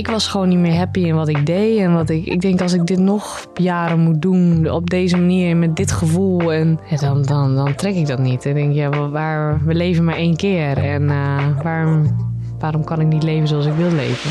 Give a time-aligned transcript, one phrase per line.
[0.00, 1.78] Ik was gewoon niet meer happy in wat ik deed.
[1.78, 5.56] En wat ik, ik denk als ik dit nog jaren moet doen op deze manier
[5.56, 6.52] met dit gevoel.
[6.52, 8.44] En ja, dan, dan, dan trek ik dat niet.
[8.44, 10.78] Ik denk, ja, waar, we leven maar één keer.
[10.78, 12.16] En uh, waarom,
[12.58, 14.30] waarom kan ik niet leven zoals ik wil leven?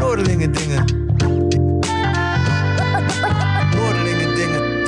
[0.00, 0.84] Noordelingen dingen.
[3.76, 4.84] Noordelingen dingen.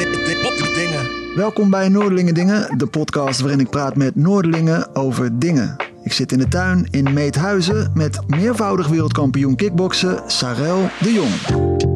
[0.74, 1.34] dingen.
[1.36, 5.91] Welkom bij Noordelingen Dingen, de podcast waarin ik praat met Noordelingen over dingen.
[6.02, 11.91] Ik zit in de tuin in Meethuizen met meervoudig wereldkampioen kickboksen Sarel de Jong.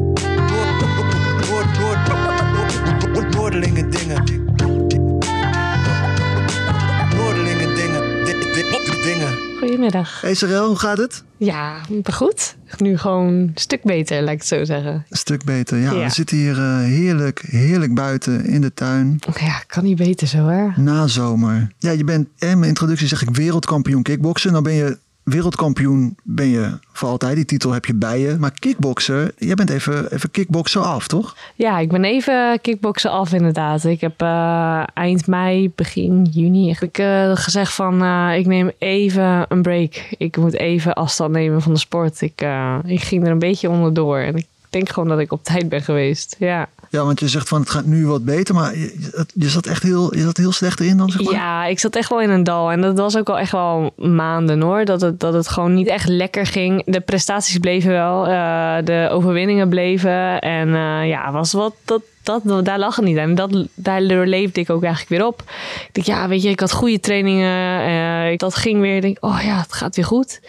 [9.77, 10.21] Goedemiddag.
[10.21, 11.23] Hey Sarel, hoe gaat het?
[11.37, 11.81] Ja,
[12.13, 12.55] goed.
[12.77, 15.05] Nu gewoon een stuk beter, laat ik het zo zeggen.
[15.09, 16.03] Een stuk beter, ja.
[16.03, 19.19] We zitten hier uh, heerlijk, heerlijk buiten in de tuin.
[19.39, 20.81] Ja, kan niet beter zo, hè?
[20.81, 21.71] Na zomer.
[21.77, 24.53] Ja, je bent, in mijn introductie zeg ik wereldkampioen kickboksen.
[24.53, 24.97] Dan ben je
[25.27, 27.35] wereldkampioen ben je voor altijd.
[27.35, 28.35] Die titel heb je bij je.
[28.39, 31.35] Maar kickbokser, jij bent even, even kickbokser af, toch?
[31.55, 33.83] Ja, ik ben even kickbokser af inderdaad.
[33.83, 38.03] Ik heb uh, eind mei, begin juni ik uh, gezegd van...
[38.03, 40.09] Uh, ik neem even een break.
[40.17, 42.21] Ik moet even afstand nemen van de sport.
[42.21, 42.45] Ik,
[42.85, 44.17] ik ging er een beetje onderdoor.
[44.17, 44.45] En ik
[44.77, 46.69] denk gewoon dat ik op tijd ben geweest, ja.
[46.89, 49.83] Ja, want je zegt van het gaat nu wat beter, maar je, je zat echt
[49.83, 51.33] heel, je zat heel slecht erin dan, zeg maar?
[51.33, 52.71] Ja, ik zat echt wel in een dal.
[52.71, 55.87] En dat was ook al echt wel maanden hoor, dat het, dat het gewoon niet
[55.87, 56.83] echt lekker ging.
[56.85, 60.39] De prestaties bleven wel, uh, de overwinningen bleven.
[60.39, 63.29] En uh, ja, was wat, dat, dat, daar lag het niet aan.
[63.29, 65.43] En dat, daar leefde ik ook eigenlijk weer op.
[65.87, 67.89] Ik dacht, ja, weet je, ik had goede trainingen.
[68.31, 68.95] Uh, dat ging weer.
[68.95, 70.39] Ik denk, oh ja, het gaat weer goed.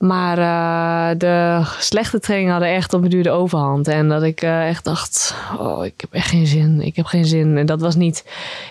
[0.00, 3.88] Maar uh, de slechte trainingen hadden echt op een duur de overhand.
[3.88, 6.80] En dat ik uh, echt dacht, oh, ik heb echt geen zin.
[6.80, 7.56] Ik heb geen zin.
[7.56, 8.24] En dat was niet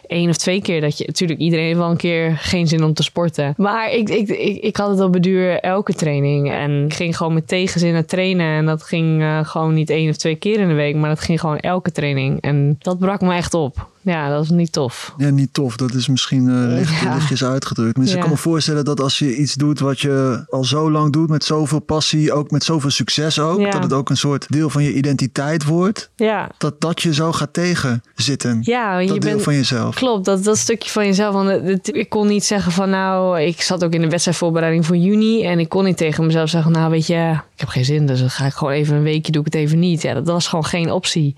[0.08, 1.04] één of twee keer dat je...
[1.08, 3.54] Natuurlijk, iedereen heeft wel een keer geen zin om te sporten.
[3.58, 6.52] Maar ik, ik, ik, ik had het op een duur elke training.
[6.52, 8.58] En ik ging gewoon met tegenzin naar trainen.
[8.58, 10.96] En dat ging uh, gewoon niet één of twee keer in de week.
[10.96, 12.42] Maar dat ging gewoon elke training.
[12.42, 13.89] En dat brak me echt op.
[14.02, 15.14] Ja, dat is niet tof.
[15.18, 15.76] Ja, niet tof.
[15.76, 17.14] Dat is misschien uh, licht, ja.
[17.14, 17.96] lichtjes uitgedrukt.
[17.96, 18.16] Dus ja.
[18.16, 21.30] ik kan me voorstellen dat als je iets doet wat je al zo lang doet,
[21.30, 23.72] met zoveel passie, ook met zoveel succes ook, ja.
[23.72, 26.10] dat het ook een soort deel van je identiteit wordt.
[26.16, 26.50] Ja.
[26.58, 28.60] Dat dat je zo gaat tegenzitten.
[28.62, 29.96] Ja, dat je deel bent, van jezelf.
[29.96, 31.34] Klopt, dat, dat stukje van jezelf.
[31.34, 34.86] Want het, het, ik kon niet zeggen van nou, ik zat ook in de wedstrijdvoorbereiding
[34.86, 37.86] voor juni en ik kon niet tegen mezelf zeggen, nou weet je, ik heb geen
[37.86, 40.02] zin, dus dan ga ik gewoon even een weekje, doe ik het even niet.
[40.02, 41.36] Ja, dat was gewoon geen optie.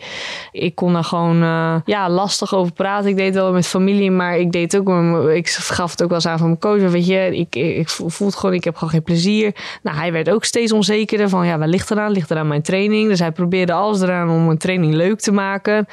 [0.52, 3.09] Ik kon daar gewoon uh, ja, lastig over praten.
[3.09, 4.90] Ik deed wel met familie, maar ik deed ook,
[5.30, 6.92] ik gaf het ook wel eens aan van mijn coach.
[6.92, 9.56] Weet je, ik, ik, voelde gewoon, ik heb gewoon geen plezier.
[9.84, 12.12] Nou, hij werd ook steeds onzekerder van, ja, waar ligt er aan?
[12.12, 13.09] Ligt er aan mijn training?
[13.09, 15.88] Dus hij probeerde alles eraan om mijn training leuk te maken.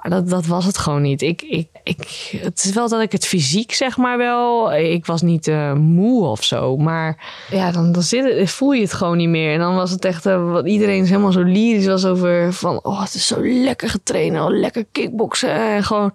[0.00, 1.22] Maar dat, dat was het gewoon niet.
[1.22, 4.74] Ik, ik, ik, het is wel dat ik het fysiek, zeg maar wel.
[4.74, 6.76] Ik was niet uh, moe of zo.
[6.76, 9.52] Maar ja, dan, dan zit het, voel je het gewoon niet meer.
[9.52, 12.52] En dan was het echt uh, wat iedereen helemaal zo lyrisch was over.
[12.52, 14.36] Van oh, het is zo lekker getraind.
[14.36, 15.50] Oh, lekker kickboksen.
[15.50, 16.14] En gewoon.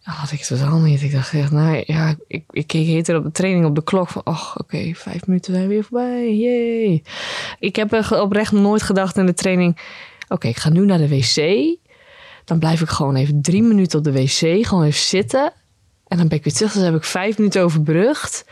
[0.00, 1.02] Ja, had ik totaal niet.
[1.02, 4.08] Ik dacht echt, nou ja, ik, ik keek heter op de training op de klok
[4.08, 7.02] van, ach, oké, vijf minuten zijn weer voorbij, jee.
[7.58, 9.78] Ik heb oprecht nooit gedacht in de training,
[10.28, 11.36] oké, ik ga nu naar de wc.
[12.46, 15.52] Dan blijf ik gewoon even drie minuten op de wc, gewoon even zitten.
[16.06, 18.44] En dan ben ik weer terug, dus heb ik vijf minuten overbrugd.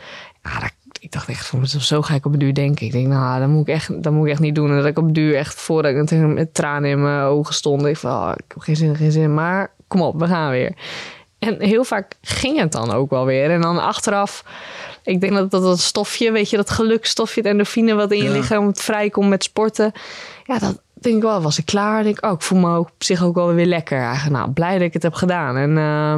[0.43, 2.85] Ja, dat, ik dacht echt, van, zo ga ik op een duur denken.
[2.85, 4.69] Ik denk, nou, dat moet ik echt, dat moet ik echt niet doen.
[4.69, 7.85] En dat ik op een duur echt, voordat ik met tranen in mijn ogen stond,
[7.85, 9.33] ik van, oh, ik heb geen zin, geen zin.
[9.33, 10.75] Maar kom op, we gaan weer.
[11.39, 13.51] En heel vaak ging het dan ook wel weer.
[13.51, 14.43] En dan achteraf,
[15.03, 18.23] ik denk dat dat, dat stofje, weet je, dat gelukstofje, het endorfine wat in je
[18.23, 18.31] ja.
[18.31, 19.91] lichaam vrijkomt met sporten.
[20.43, 22.03] Ja, dat denk ik wel, was ik klaar.
[22.03, 23.99] Denk ik, oh, ik voel me ook op zich ook wel weer lekker.
[23.99, 25.57] Eigenlijk, nou, blij dat ik het heb gedaan.
[25.57, 26.15] En uh,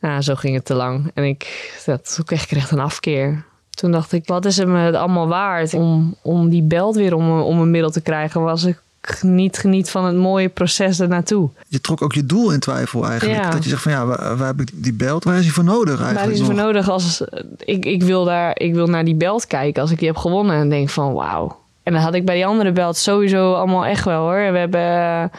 [0.00, 1.10] nou, zo ging het te lang.
[1.14, 3.44] En ik, dat, toen kreeg ik echt een afkeer.
[3.70, 7.40] Toen dacht ik, wat is het me allemaal waard om, om die belt weer om,
[7.40, 8.42] om een middel te krijgen?
[8.42, 8.82] Was ik
[9.20, 11.48] niet geniet van het mooie proces ernaartoe.
[11.68, 13.42] Je trok ook je doel in twijfel eigenlijk.
[13.42, 13.50] Ja.
[13.50, 15.24] Dat je zegt van ja, waar, waar, heb ik die belt?
[15.24, 16.18] Waar is hij voor nodig eigenlijk?
[16.18, 17.24] Waar is hij voor nodig als
[17.58, 20.56] ik, ik, wil daar, ik wil naar die belt kijken als ik die heb gewonnen
[20.56, 21.62] en denk van wauw.
[21.84, 24.52] En dan had ik bij die andere belt sowieso allemaal echt wel hoor.
[24.52, 25.30] We hebben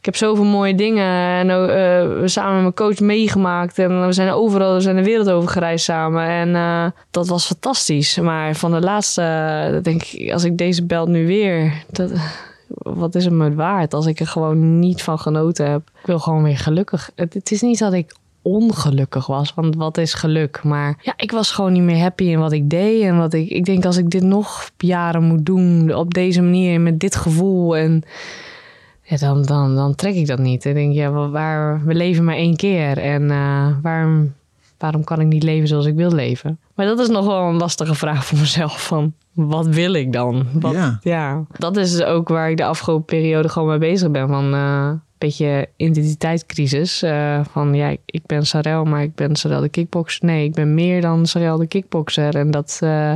[0.00, 3.78] ik heb zoveel mooie dingen en uh, samen met mijn coach meegemaakt.
[3.78, 6.28] En we zijn overal, we zijn de wereld over gereisd samen.
[6.28, 8.18] En uh, dat was fantastisch.
[8.18, 11.84] Maar van de laatste, denk ik, als ik deze belt nu weer.
[11.90, 12.10] Dat,
[12.76, 15.82] wat is het me waard als ik er gewoon niet van genoten heb?
[16.00, 17.10] Ik wil gewoon weer gelukkig.
[17.14, 19.54] Het, het is niet dat ik ongelukkig was.
[19.54, 20.62] Want wat is geluk?
[20.62, 23.02] Maar ja, ik was gewoon niet meer happy in wat ik deed.
[23.02, 26.80] En wat ik, ik denk als ik dit nog jaren moet doen op deze manier
[26.80, 28.04] met dit gevoel en
[29.02, 30.64] ja, dan, dan, dan trek ik dat niet.
[30.64, 32.98] Ik denk, ja, waar, we leven maar één keer.
[32.98, 34.34] En uh, waarom,
[34.78, 36.58] waarom kan ik niet leven zoals ik wil leven?
[36.74, 38.86] Maar dat is nog wel een lastige vraag voor mezelf.
[38.86, 40.46] Van, wat wil ik dan?
[40.52, 40.98] Wat, ja.
[41.02, 41.44] ja.
[41.58, 44.28] Dat is ook waar ik de afgelopen periode gewoon mee bezig ben.
[44.28, 44.90] Van, uh,
[45.20, 47.02] beetje identiteitscrisis.
[47.02, 50.24] Uh, van ja, ik ben Sarel, maar ik ben Sarel de kickboxer.
[50.24, 52.36] Nee, ik ben meer dan Sarel de kickboxer.
[52.36, 53.12] En dat, uh,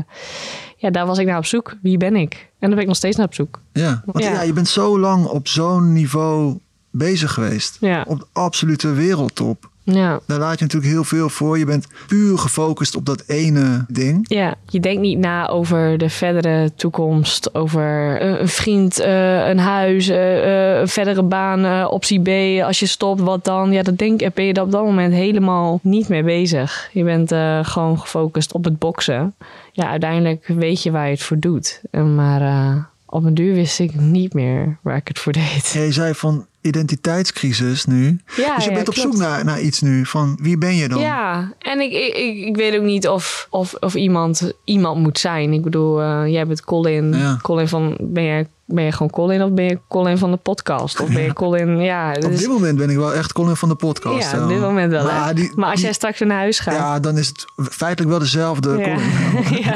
[0.76, 1.76] ja, daar was ik naar op zoek.
[1.82, 2.32] Wie ben ik?
[2.34, 3.60] En daar ben ik nog steeds naar op zoek.
[3.72, 6.58] Ja, want ja, ja je bent zo lang op zo'n niveau
[6.90, 7.76] bezig geweest.
[7.80, 8.04] Ja.
[8.08, 9.70] Op de absolute wereldtop.
[9.86, 10.20] Ja.
[10.26, 11.58] Daar laat je natuurlijk heel veel voor.
[11.58, 14.24] Je bent puur gefocust op dat ene ding.
[14.28, 17.54] Ja, je denkt niet na over de verdere toekomst.
[17.54, 22.62] Over een vriend, uh, een huis, uh, een verdere baan, optie B.
[22.62, 23.72] Als je stopt, wat dan?
[23.72, 26.88] Ja, dat denk, ben je op dat moment helemaal niet mee bezig.
[26.92, 27.28] Je bent
[27.68, 29.34] gewoon gefocust op het boksen.
[29.72, 31.82] Ja, uiteindelijk weet je waar je het voor doet.
[32.14, 35.70] Maar op een duur wist ik niet meer waar ik het voor deed.
[35.72, 38.20] Jij zei van identiteitscrisis nu.
[38.36, 39.10] Ja, dus je ja, bent op klopt.
[39.10, 40.06] zoek naar, naar iets nu.
[40.06, 41.00] Van wie ben je dan?
[41.00, 45.52] Ja, en ik, ik, ik, weet ook niet of, of, of iemand iemand moet zijn.
[45.52, 47.12] Ik bedoel, uh, jij bent Colin.
[47.12, 47.38] Ja.
[47.42, 51.00] Colin van, ben je, ben je gewoon Colin of ben je Colin van de podcast?
[51.00, 52.12] Of ben je Colin, ja.
[52.12, 54.32] Op dus- dit moment ben ik wel echt Colin van de podcast.
[54.32, 55.04] ja, op dit moment wel.
[55.04, 56.74] Maar, die- maar als die- jij straks weer naar huis gaat.
[56.74, 58.82] Ja, dan is het feitelijk wel dezelfde Ja.
[58.84, 59.00] Colin.
[59.64, 59.74] ja.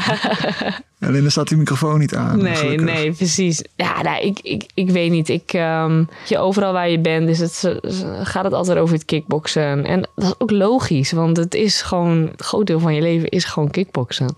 [1.09, 2.43] Alleen dan staat die microfoon niet aan.
[2.43, 2.87] Nee, gelukkig.
[2.87, 3.63] nee, precies.
[3.77, 5.29] Ja, nou, ik, ik, ik weet niet.
[5.29, 7.75] Ik, ehm, je, overal waar je bent, is het,
[8.23, 9.85] gaat het altijd over het kickboksen.
[9.85, 12.29] En dat is ook logisch, want het is gewoon...
[12.31, 14.33] Het groot deel van je leven is gewoon kickboksen.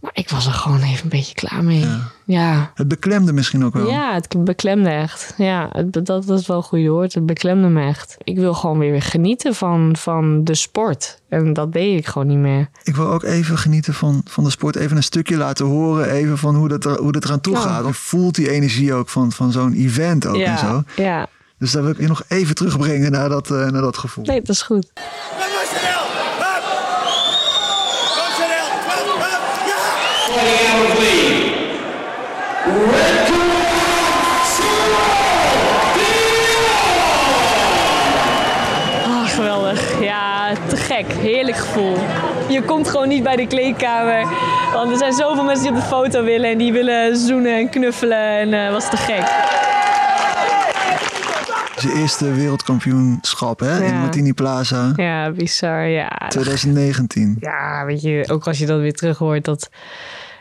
[0.00, 1.78] Maar ik was er gewoon even een beetje klaar mee.
[1.80, 1.98] Ja.
[2.24, 3.88] Ja, Het beklemde misschien ook wel.
[3.90, 5.34] ja het beklemde echt.
[5.36, 7.14] Ja, het, dat, dat is wel een goede woord.
[7.14, 8.16] Het beklemde me echt.
[8.22, 11.20] Ik wil gewoon weer, weer genieten van, van de sport.
[11.28, 12.68] En dat deed ik gewoon niet meer.
[12.82, 14.76] Ik wil ook even genieten van, van de sport.
[14.76, 16.10] Even een stukje laten horen.
[16.10, 17.60] Even van hoe dat, er, hoe dat eraan toe Ja.
[17.60, 17.86] gaat.
[17.86, 20.82] Je voelt die energie ook van, van zo'n event ook en zo.
[20.96, 21.26] ja.
[21.58, 24.24] Dus daar wil ik je nog even terugbrengen naar dat, eh, naar dat gevoel.
[24.24, 24.90] Nee, dat is goed.
[24.94, 25.02] Kom
[25.38, 26.04] maar, Chanel!
[26.38, 26.64] Hup!
[28.16, 28.68] Kom, Chanel!
[28.88, 29.78] Hup, hup, ja!
[39.06, 40.00] Oh, geweldig.
[40.02, 41.12] Ja, te gek.
[41.12, 41.96] Heerlijk gevoel.
[42.48, 44.26] Je komt gewoon niet bij de kleedkamer.
[44.72, 46.50] Want er zijn zoveel mensen die op de foto willen.
[46.50, 48.18] En die willen zoenen en knuffelen.
[48.38, 49.48] En eh was te gek.
[51.76, 54.00] Zijn eerste wereldkampioenschap hè, in Ja.
[54.00, 54.92] Martini Plaza.
[54.96, 55.86] Ja, bizar.
[55.86, 57.36] Ja, 2019.
[57.40, 59.70] ja, weet je, ook als je dat weer terug hoort, dat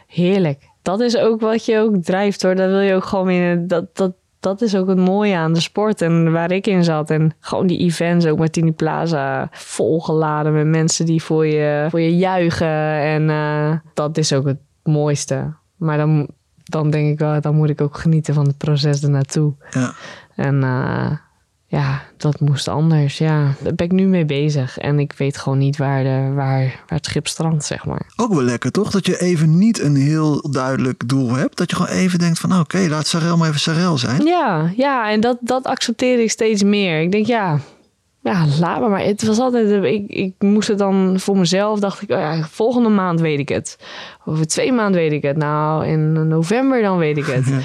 [0.08, 0.69] heerlijk.
[0.82, 2.56] Dat is ook wat je ook drijft hoor.
[2.56, 3.68] Dat wil je ook gewoon weer.
[3.68, 7.10] Dat, dat, dat is ook het mooie aan de sport en waar ik in zat.
[7.10, 12.18] En gewoon die events, ook Martini Plaza, volgeladen met mensen die voor je, voor je
[12.18, 13.02] juichen.
[13.02, 15.54] En eh, dat is ook het mooiste.
[15.76, 16.28] Maar dan,
[16.64, 19.54] dan denk ik wel, dan moet ik ook genieten van het proces ernaartoe.
[19.70, 19.94] Ja.
[20.36, 21.12] En eh,
[21.72, 23.18] ja, dat moest anders.
[23.18, 24.78] Ja, daar ben ik nu mee bezig.
[24.78, 28.06] En ik weet gewoon niet waar, de, waar, waar het schip strandt, zeg maar.
[28.16, 28.92] Ook wel lekker toch?
[28.92, 31.58] Dat je even niet een heel duidelijk doel hebt.
[31.58, 34.26] Dat je gewoon even denkt van nou, oké, laat Sarel maar even Sarel zijn.
[34.26, 37.02] Ja, ja en dat, dat accepteer ik steeds meer.
[37.02, 37.60] Ik denk, ja,
[38.32, 38.90] ja, laat maar.
[38.90, 39.04] maar.
[39.04, 42.90] Het was altijd, ik, ik moest het dan voor mezelf, dacht ik, oh ja, volgende
[42.90, 43.78] maand weet ik het.
[44.26, 45.38] Over twee maanden weet ik het.
[45.38, 47.46] Nou, in november dan weet ik het.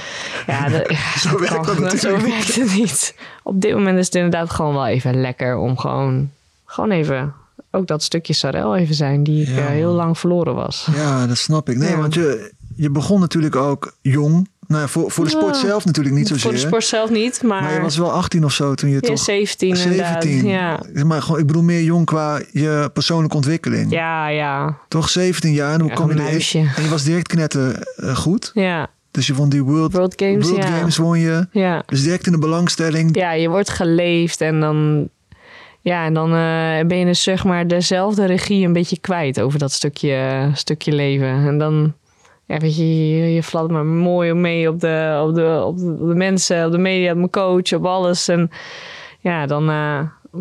[0.46, 2.34] Ja, dat, ja, Zo werkt kan- dat natuurlijk Zo niet.
[2.34, 3.14] werkt het niet.
[3.42, 6.30] Op dit moment is het inderdaad gewoon wel even lekker om gewoon,
[6.64, 7.34] gewoon even,
[7.70, 10.88] ook dat stukje Sarel even zijn, die ik Ja, eh, heel lang verloren was.
[10.94, 11.76] Ja, dat snap ik.
[11.76, 11.96] Nee, Ja.
[11.96, 14.48] want je, je begon natuurlijk ook jong.
[14.74, 16.42] Nou voor, voor de sport zelf natuurlijk niet zozeer.
[16.42, 18.94] Voor de sport zelf niet, maar, Maar je was wel 18 of zo toen je
[18.94, 19.18] ja, toch...
[19.18, 20.22] 17 inderdaad.
[20.22, 20.50] 17.
[20.50, 20.80] Ja.
[21.04, 23.90] Maar gewoon, ik bedoel meer jong qua je persoonlijke ontwikkeling.
[23.90, 26.68] Ja, ja, Toch 17 jaar en dan Ja, kwam je erin.
[26.76, 28.50] En je was direct knetter eh, goed.
[28.54, 28.90] ja.
[29.10, 30.78] Dus je won die World, World Games, World ja.
[30.78, 31.46] Games won je.
[31.50, 31.82] Ja.
[31.86, 33.16] Dus direct in de belangstelling.
[33.16, 35.08] ja, je wordt geleefd en dan,
[35.80, 39.58] ja, en dan eh, ben je dus zeg maar dezelfde regie een beetje kwijt over
[39.58, 41.46] dat stukje, stukje leven.
[41.46, 41.94] En dan,
[42.46, 45.84] ja, weet je, je, je fladdert maar mooi mee op de, op, de, op, de,
[46.00, 48.28] op de mensen, op de media, op mijn coach, op alles.
[48.28, 48.50] En
[49.20, 49.98] ja, dan, eh,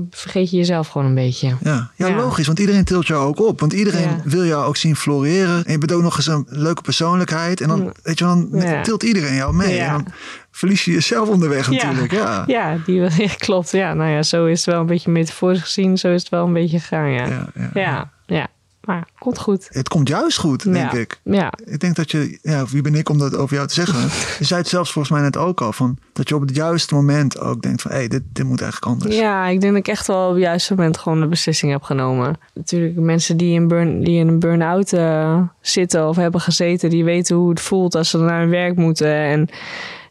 [0.09, 1.47] vergeet je jezelf gewoon een beetje.
[1.61, 1.89] Ja.
[1.95, 2.15] Ja, Ja.
[2.15, 3.59] logisch, want iedereen tilt jou ook op.
[3.59, 4.21] Want iedereen Ja.
[4.23, 5.65] wil jou ook zien floreren.
[5.65, 7.61] En je bent ook nog eens een leuke persoonlijkheid.
[7.61, 8.49] En dan, weet je, dan
[8.81, 9.79] tilt iedereen jou mee.
[9.79, 10.05] En dan
[10.51, 12.11] verlies je jezelf onderweg natuurlijk.
[12.11, 12.43] Ja.
[12.47, 13.71] Ja, die, klopt.
[13.71, 15.97] Ja, nou ja, zo is het wel een beetje metaforisch gezien.
[15.97, 17.47] Zo is het wel een beetje gegaan, ja.
[17.73, 18.47] Ja, ja.
[18.85, 19.67] Maar komt goed.
[19.71, 20.99] Het komt juist goed, denk ja.
[20.99, 21.19] ik.
[21.23, 24.01] Ja, Ik denk dat je, ja, wie ben ik om dat over jou te zeggen?
[24.39, 26.95] je zei het zelfs volgens mij net ook al, van, dat je op het juiste
[26.95, 29.15] moment ook denkt van, hé, hey, dit, dit moet eigenlijk anders.
[29.15, 31.83] Ja, ik denk dat ik echt wel op het juiste moment gewoon de beslissing heb
[31.83, 32.37] genomen.
[32.53, 37.03] Natuurlijk, mensen die in, burn, die in een burn-out eh, zitten of hebben gezeten, die
[37.03, 39.13] weten hoe het voelt als ze naar hun werk moeten.
[39.15, 39.49] En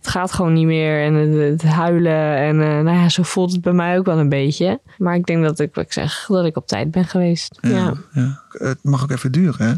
[0.02, 1.02] het gaat gewoon niet meer.
[1.02, 2.36] En het, het huilen.
[2.36, 4.80] En eh, nou ja, zo voelt het bij mij ook wel een beetje.
[4.98, 7.58] Maar ik denk dat ik, wat ik zeg, dat ik op tijd ben geweest.
[7.60, 7.94] Ja, ja.
[8.12, 8.42] ja.
[8.50, 9.74] Het mag ook even duren, hè?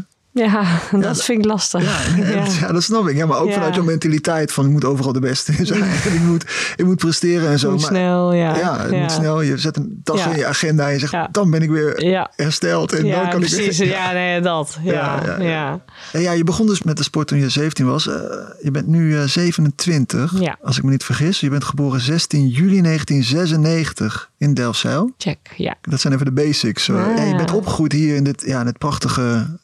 [0.91, 1.81] Dat dat- vind ik lastig.
[1.83, 2.27] Ja, ja.
[2.35, 2.45] Ja.
[2.59, 3.15] ja, dat snap ik.
[3.15, 3.53] Ja, maar ook Ja.
[3.53, 5.83] vanuit jouw mentaliteit van, ik moet overal de beste zijn.
[5.83, 7.71] ik, moet, ik moet presteren en zo.
[7.71, 8.57] Moet maar, snel, ja.
[8.57, 9.41] Ja, het moet snel.
[9.41, 10.29] Je zet een tas Ja.
[10.31, 11.27] in je agenda en je zegt, Ja.
[11.31, 12.31] dan ben ik weer Ja.
[12.35, 12.91] hersteld.
[12.93, 13.79] En dan Ja, kan precies.
[13.79, 14.77] ik Ja, nee, dat.
[14.83, 15.79] Ja, Ja, ja, ja, ja.
[16.11, 18.07] En ja, je begon dus met de sport toen je 17 was.
[18.07, 18.13] Eh,
[18.61, 20.57] je bent nu eh, 27, Ja.
[20.61, 21.39] als ik me niet vergis.
[21.39, 25.11] Je bent geboren 16 juli 1996 in Delfzijl.
[25.17, 25.75] Check, ja.
[25.81, 26.89] Dat zijn even de basics.
[26.89, 27.29] Ah.
[27.29, 29.57] Je bent opgegroeid hier in dit, ja, in het prachtige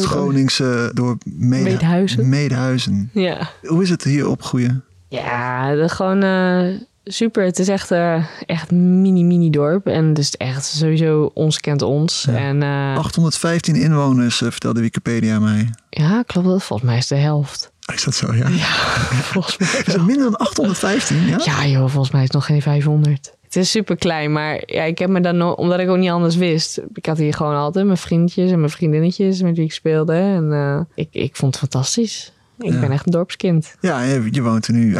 [0.00, 2.28] Noordoost-Groningse door Mede- Meedhuizen.
[2.28, 3.10] Meedhuizen.
[3.12, 3.50] Ja.
[3.62, 4.84] Hoe is het hier opgroeien?
[5.08, 7.44] Ja, de, gewoon eh, super.
[7.44, 9.86] Het is echt, eh, echt mini, mini dorp.
[9.86, 12.26] En het is echt sowieso ons kent ons.
[12.30, 12.36] Ja.
[12.36, 15.70] En eh, 815 inwoners, eh, vertelde Wikipedia mij.
[15.90, 16.62] ja, klopt dat?
[16.62, 17.72] Volgens mij is de helft.
[17.94, 18.48] Is dat zo, ja?
[19.32, 21.38] Volgens mij Is minder dan 815, ja?
[21.44, 23.36] Ja joh, volgens mij is het nog geen 500.
[23.48, 26.10] Het is super klein, maar ja, ik heb me dan no- omdat ik ook niet
[26.10, 26.80] anders wist.
[26.94, 30.12] Ik had hier gewoon altijd mijn vriendjes en mijn vriendinnetjes met wie ik speelde.
[30.12, 32.32] En eh, ik, ik vond het fantastisch.
[32.58, 32.80] Ik Ja.
[32.80, 33.74] ben echt een dorpskind.
[33.80, 34.96] Ja, je, je woont er nu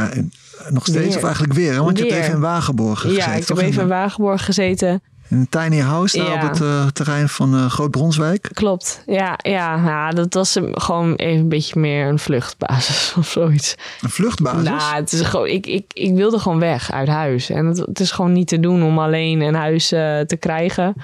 [0.69, 1.17] nog steeds, Weer.
[1.17, 1.73] of eigenlijk weer.
[1.73, 1.83] hè?
[1.83, 5.03] Want je hebt even in Wagenborg gezeten, ja, ik heb even in in, Wagenborg gezeten.
[5.29, 6.35] In een tiny house daar Ja.
[6.35, 8.49] op het eh, terrein van eh, Groot Bronswijk.
[8.53, 13.75] Klopt, ja, ja, ja dat was gewoon even een beetje meer een vluchtbasis of zoiets.
[14.01, 14.69] Een vluchtbasis.
[14.69, 17.51] Nou, het is gewoon, ik, ik, ik wilde gewoon weg uit huis.
[17.51, 20.95] En het, het is gewoon niet te doen om alleen een huis eh, te krijgen.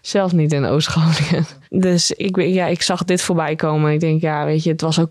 [0.00, 1.46] Zelfs niet in Oost-Groningen.
[1.74, 3.88] Dus ik, ja, ik zag dit voorbij komen.
[3.88, 5.10] En ik denk, ja, weet je, het was ook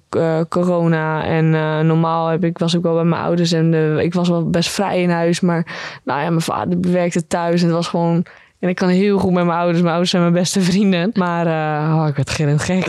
[0.50, 1.24] corona.
[1.26, 1.50] En
[1.88, 3.52] normaal heb ik, was ik wel bij mijn ouders.
[3.52, 5.40] En de, ik was wel best vrij in huis.
[5.40, 5.66] Maar
[6.04, 7.62] nou ja, mijn vader werkte thuis.
[7.62, 8.26] En het was gewoon...
[8.62, 9.78] En ik kan heel goed met mijn ouders.
[9.78, 11.12] Mijn ouders zijn mijn beste vrienden.
[11.14, 12.86] Maar eh, oh, ik werd gillend gek.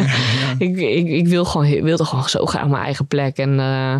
[0.58, 3.36] ik, ik, ik wil gewoon, wilde gewoon zo graag mijn eigen plek.
[3.36, 3.92] En, eh,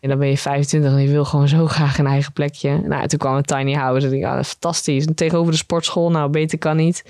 [0.00, 2.80] en dan ben je 25 en je wil gewoon zo graag een eigen plekje.
[2.84, 4.06] Nou, toen kwam een tiny house.
[4.06, 5.06] En ik dacht, ja, fantastisch.
[5.06, 7.04] En tegenover de sportschool, nou, beter kan niet.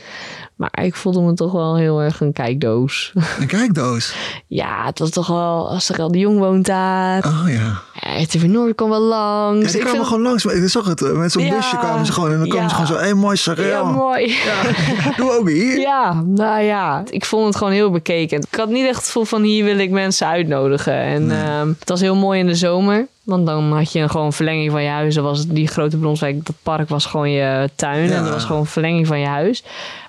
[0.62, 3.12] Maar ik voelde me toch wel heel erg een kijkdoos.
[3.40, 4.14] Een kijkdoos.
[4.47, 5.71] ja, het was toch wel...
[5.71, 7.25] Astrid de Jong woont daar.
[7.26, 7.81] Oh ja.
[8.00, 9.61] Ja, RTV Noord kwam wel langs.
[9.61, 10.45] Ja, die Ik kwamen vind- gewoon langs.
[10.45, 11.02] Ik zag het.
[11.02, 11.57] eh, Met zo'n Ja.
[11.57, 12.33] busje kwamen ze gewoon.
[12.33, 12.95] En dan komen ze gewoon zo.
[12.97, 13.66] Hé, hey, mooi Sarel.
[13.66, 14.37] Ja, mooi.
[15.16, 15.78] Doe ook hier.
[15.78, 18.38] Ja, nou ja, ik vond het gewoon heel bekeken.
[18.50, 20.95] Ik had niet echt het gevoel van hier wil ik mensen uitnodigen.
[20.95, 21.42] En Nee.
[21.42, 23.07] ehm, het was heel mooi in de zomer.
[23.23, 25.14] Want dan had je een gewoon verlenging van je huis.
[25.14, 28.09] Dan was die grote bronswijk, dat park was gewoon je tuin.
[28.09, 28.14] Ja.
[28.16, 29.64] En dat was gewoon een verlenging van je huis.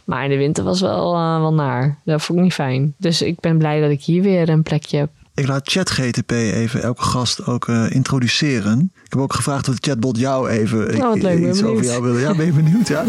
[0.05, 1.99] Maar in de winter was wel, eh, wel naar.
[2.05, 2.93] Dat vond ik niet fijn.
[2.97, 5.09] Dus ik ben blij dat ik hier weer een plekje heb.
[5.35, 8.91] Ik laat ChatGTP even elke gast ook eh, introduceren.
[9.03, 11.75] Ik heb ook gevraagd of de chatbot jou even Oh, wat leuk, ben iets over
[11.75, 11.85] benieuwd.
[11.91, 12.19] jou wilde.
[12.19, 12.87] Ja, ben je benieuwd?
[12.87, 13.03] Ja?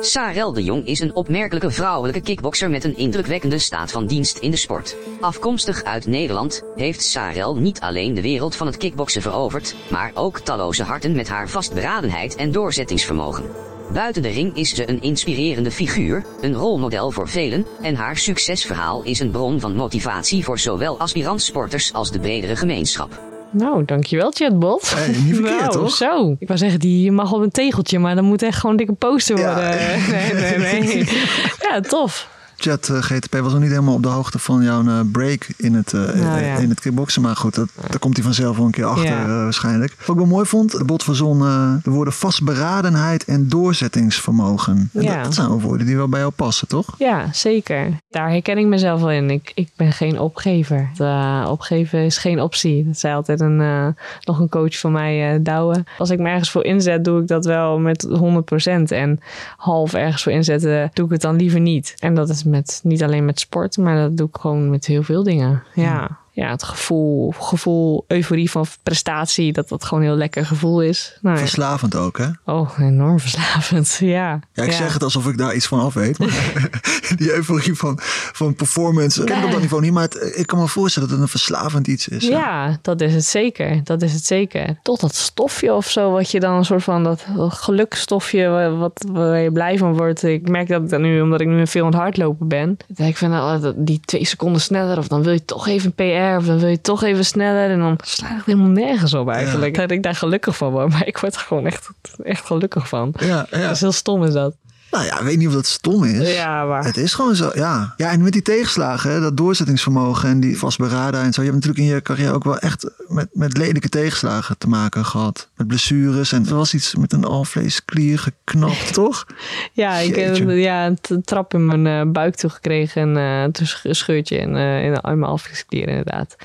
[0.00, 4.50] Sarel de Jong is een opmerkelijke vrouwelijke kickbokser met een indrukwekkende staat van dienst in
[4.50, 4.96] de sport.
[5.20, 10.38] Afkomstig uit Nederland heeft Sarel niet alleen de wereld van het kickboksen veroverd, maar ook
[10.38, 13.44] talloze harten met haar vastberadenheid en doorzettingsvermogen.
[13.92, 19.02] Buiten de ring is ze een inspirerende figuur, een rolmodel voor velen, en haar succesverhaal
[19.02, 23.20] is een bron van motivatie voor zowel aspirantsporters als de bredere gemeenschap.
[23.50, 24.94] Nou, dankjewel chatbot.
[24.94, 25.94] Hey, niet verkeerd, nou, toch?
[25.94, 26.36] Zo.
[26.38, 28.92] Ik wou zeggen, die mag op een tegeltje, maar dan moet echt gewoon een dikke
[28.92, 29.54] poster Ja.
[29.54, 29.78] worden.
[30.12, 31.04] Nee, nee, nee.
[31.70, 32.28] Ja, tof.
[32.56, 36.00] ChatGTP was nog niet helemaal op de hoogte van jouw eh, break in het, eh,
[36.00, 36.56] Nou ja.
[36.56, 37.22] in het kickboksen.
[37.22, 39.20] Maar goed, dat, daar komt hij vanzelf wel een keer achter Ja.
[39.22, 39.94] eh, waarschijnlijk.
[39.98, 44.90] Wat ik wel mooi vond, de bot verzon eh, de woorden vastberadenheid en doorzettingsvermogen.
[44.92, 45.14] En Ja.
[45.14, 46.94] dat, dat zijn wel woorden die wel bij jou passen, toch?
[46.98, 47.88] Ja, zeker.
[48.08, 49.30] Daar herken ik mezelf wel in.
[49.30, 50.90] Ik, ik ben geen opgever.
[50.98, 52.84] Eh, opgeven is geen optie.
[52.86, 53.86] Dat zei altijd een, eh,
[54.24, 55.84] nog een coach van mij, eh Douwe.
[55.98, 58.90] Als ik me ergens voor inzet, doe ik dat wel met 100%.
[58.90, 59.20] En
[59.56, 61.94] half ergens voor inzetten, doe ik het dan liever niet.
[61.98, 65.02] En dat is met, niet alleen met sport, maar dat doe ik gewoon met heel
[65.02, 65.62] veel dingen.
[65.74, 66.18] Ja.
[66.36, 71.18] Ja, het gevoel, gevoel, euforie van prestatie, dat dat gewoon een heel lekker gevoel is.
[71.22, 71.40] Nou, ja.
[71.40, 72.26] Verslavend ook, hè?
[72.44, 74.40] Oh, enorm verslavend, ja.
[74.52, 76.18] Ja, ik zeg het alsof ik daar iets van af weet.
[76.18, 76.60] Maar
[77.16, 77.98] die euforie van,
[78.32, 79.20] van performance.
[79.20, 81.26] Ik ken het op dat niveau niet, maar het- ik kan me voorstellen dat het
[81.26, 82.26] een verslavend iets is.
[82.26, 83.80] Ja, dat is het zeker.
[83.84, 84.78] Dat is het zeker.
[84.82, 87.24] Tot dat stofje of zo, wat je dan een soort van dat
[87.70, 90.22] gelukstofje, wa- wat, waar je blij van wordt.
[90.22, 92.66] Ik merk dat dan nu, omdat ik nu veel aan het hardlopen ben.
[92.66, 95.66] Dan denk ik van, nou, dat- die twee seconden sneller, of dan wil je toch
[95.68, 95.94] even een
[96.34, 97.70] Of dan wil je toch even sneller.
[97.70, 99.74] En dan sla ik helemaal nergens op eigenlijk.
[99.74, 101.90] Dat ik daar gelukkig van word, maar ik word er gewoon echt,
[102.22, 103.14] echt gelukkig van.
[103.18, 103.60] Ja, ja.
[103.60, 104.54] Dat is heel stom is dat.
[104.90, 106.34] Nou ja, ik weet niet of dat stom is.
[106.34, 106.84] Ja, maar...
[106.84, 107.94] Het is gewoon zo, ja.
[107.96, 111.42] Ja, en met die tegenslagen, hè, dat doorzettingsvermogen en die vastberadenheid en zo.
[111.42, 115.04] Je hebt natuurlijk in je carrière ook wel echt met, met lelijke tegenslagen te maken
[115.04, 115.48] gehad.
[115.56, 119.26] Met blessures en er was iets met een alvleesklier geknapt, toch?
[119.72, 124.36] Ja, ik heb ja, een trap in mijn eh, buik toegekregen en sch- een scheurtje
[124.36, 126.36] in, eh, in, mijn alvleesklier inderdaad.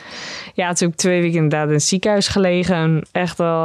[0.53, 2.75] Ja, toen heb ik twee weken inderdaad in het ziekenhuis gelegen.
[2.75, 3.63] En Echt wel,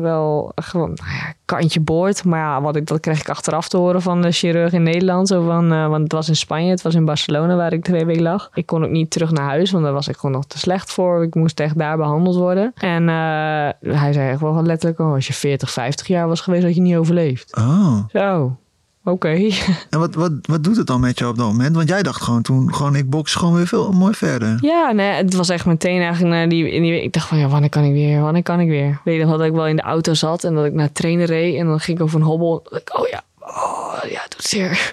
[0.00, 2.24] wel gewoon, nou ja, kantje boord.
[2.24, 5.28] Maar ja, wat ik, dat kreeg ik achteraf te horen van de chirurg in Nederland.
[5.28, 8.04] Zo van, eh, want het was in Spanje, het was in Barcelona waar ik twee
[8.04, 8.50] weken lag.
[8.54, 10.92] Ik kon ook niet terug naar huis, want daar was ik gewoon nog te slecht
[10.92, 11.22] voor.
[11.22, 12.72] Ik moest echt daar behandeld worden.
[12.74, 16.64] En eh, hij zei echt wel letterlijk, oh, als je 40, 50 jaar was geweest,
[16.64, 17.56] had je niet overleefd.
[17.56, 17.98] Oh.
[18.12, 18.56] Zo,
[19.04, 19.28] oké.
[19.90, 21.76] En wat, wat, wat doet het dan met je op dat moment?
[21.76, 24.58] Want jij dacht gewoon toen, gewoon ik box gewoon weer veel mooi verder.
[24.60, 27.02] Ja, nee, het was echt meteen eigenlijk naar die, in die week.
[27.02, 28.20] Ik dacht van, ja, wanneer kan ik weer?
[28.20, 29.00] Wanneer kan ik weer?
[29.04, 31.26] Weet je nog dat ik wel in de auto zat en dat ik naar trainen
[31.26, 31.58] reed.
[31.58, 32.66] En dan ging ik over een hobbel.
[32.70, 34.92] Ik, oh ja, oh ja, het doet zeer.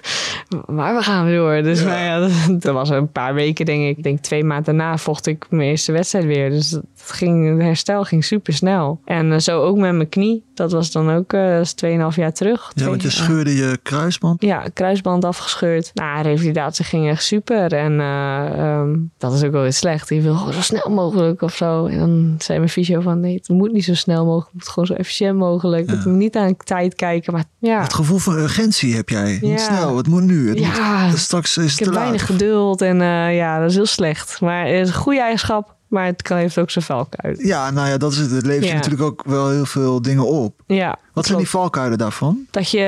[0.66, 1.62] Maar we gaan weer door.
[1.62, 2.32] Dus nou ja, dat,
[2.62, 3.96] dat was een paar weken denk ik.
[3.96, 6.50] Ik denk twee maanden daarna vocht ik mijn eerste wedstrijd weer.
[6.50, 9.00] Dus het ging, het herstel ging super snel.
[9.04, 10.44] En eh, zo ook met mijn knie.
[10.54, 12.72] Dat was dan ook eh, dat is 2,5 jaar terug.
[12.74, 14.42] Ja, want je scheurde je kruisband.
[14.42, 15.90] ja, kruisband afgescheurd.
[15.94, 17.72] Nou, revalidatie ging echt super.
[17.72, 20.08] En eh, ehm, dat is ook wel weer slecht.
[20.08, 21.86] Je wil gewoon zo snel mogelijk of zo.
[21.86, 23.20] En dan zei mijn fysio van...
[23.20, 24.46] nee, het moet niet zo snel mogelijk.
[24.46, 25.90] Het moet gewoon zo efficiënt mogelijk.
[25.90, 27.32] Het moet niet aan tijd kijken.
[27.32, 29.38] Maar ja, Het gevoel van urgentie heb jij.
[29.40, 29.56] Ja.
[29.58, 30.48] Snel, het moet nu.
[30.48, 31.06] Het Ja.
[31.08, 32.02] moet, straks is het ik te heb laat.
[32.02, 32.82] weinig geduld.
[32.82, 34.40] En eh, ja, dat is heel slecht.
[34.40, 35.72] Maar het is een goede eigenschap.
[35.88, 37.34] Maar het kan, heeft ook zijn valkuil.
[37.38, 38.30] Ja, nou ja, dat is het.
[38.30, 38.74] Het levert Ja.
[38.74, 40.60] natuurlijk ook wel heel veel dingen op.
[40.66, 42.38] Ja, Wat zijn die valkuilen daarvan?
[42.50, 42.78] Dat je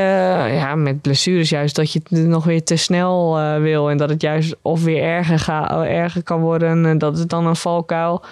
[0.52, 3.90] ja, met blessures juist dat je het nog weer te snel eh, wil.
[3.90, 6.86] En dat het juist of weer erger, ga, erger kan worden.
[6.86, 8.22] En dat is dan een valkuil.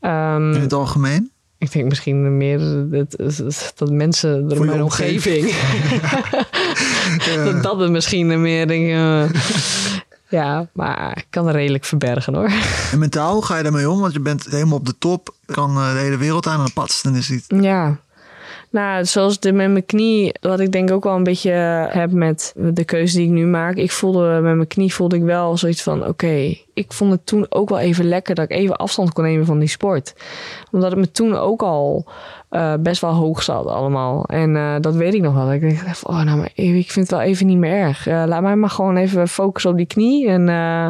[0.00, 1.30] Ehm, In het algemeen?
[1.58, 2.58] Ik denk misschien meer
[2.90, 3.16] dat,
[3.76, 5.54] dat, mensen door mijn omgeving.
[7.44, 9.40] dat dat het misschien meer denk, eh,
[10.38, 12.50] ja, maar ik kan het redelijk verbergen hoor.
[12.92, 14.00] En mentaal ga je daarmee om?
[14.00, 15.34] Want je bent helemaal op de top.
[15.46, 17.02] Kan eh, de hele wereld aan en dan pats.
[17.02, 17.44] Dan is het...
[17.46, 17.98] Ja.
[18.70, 21.50] Nou, zoals met mijn knie, wat ik denk ook wel een beetje
[21.90, 23.76] heb met de keuze die ik nu maak.
[23.76, 27.46] Ik voelde met mijn knie voelde ik wel zoiets van: oké, ik vond het toen
[27.48, 30.14] ook wel even lekker dat ik even afstand kon nemen van die sport.
[30.70, 32.06] Omdat het me toen ook al
[32.48, 34.24] eh, best wel hoog zat allemaal.
[34.24, 35.52] En eh, dat weet ik nog wel.
[35.52, 38.06] Ik dacht, oh, nou, maar ik vind het wel even niet meer erg.
[38.06, 40.28] Eh, laat mij maar gewoon even focussen op die knie.
[40.28, 40.88] En eh,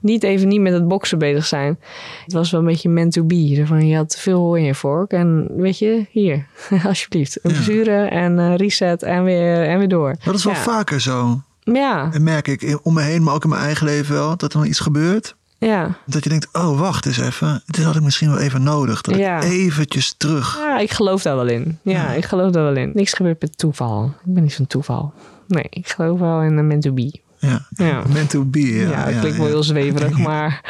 [0.00, 1.78] niet even niet met het boksen bezig zijn.
[2.24, 3.62] Het was wel een beetje meant to be.
[3.66, 5.12] Van, je had te veel hooi in je vork.
[5.12, 6.46] En weet je, hier,
[6.86, 7.38] alsjeblieft.
[7.42, 10.16] Een blessure en eh, reset en weer, en weer door.
[10.24, 10.60] Dat is wel ja.
[10.60, 11.40] vaker zo.
[11.60, 14.28] Ja, En merk ik om me heen, maar ook in mijn eigen leven wel.
[14.36, 15.36] Dat er dan iets gebeurt.
[15.58, 15.96] ja.
[16.06, 17.62] Dat je denkt, oh wacht eens even.
[17.66, 19.00] Dit had ik misschien wel even nodig.
[19.00, 19.36] Dat Ja.
[19.40, 20.56] ik eventjes terug.
[20.58, 21.78] Ja, ik geloof daar wel in.
[21.82, 22.12] Ja, Ja.
[22.12, 22.90] ik geloof daar wel in.
[22.94, 24.04] Niks gebeurt met toeval.
[24.26, 25.12] Ik ben niet van toeval.
[25.48, 27.20] Nee, ik geloof wel in een meant to be.
[27.38, 27.66] Ja.
[27.70, 28.02] Ja.
[28.12, 28.60] Meant to be.
[28.60, 30.60] Ja, Ja, dat klinkt wel heel zweverig, maar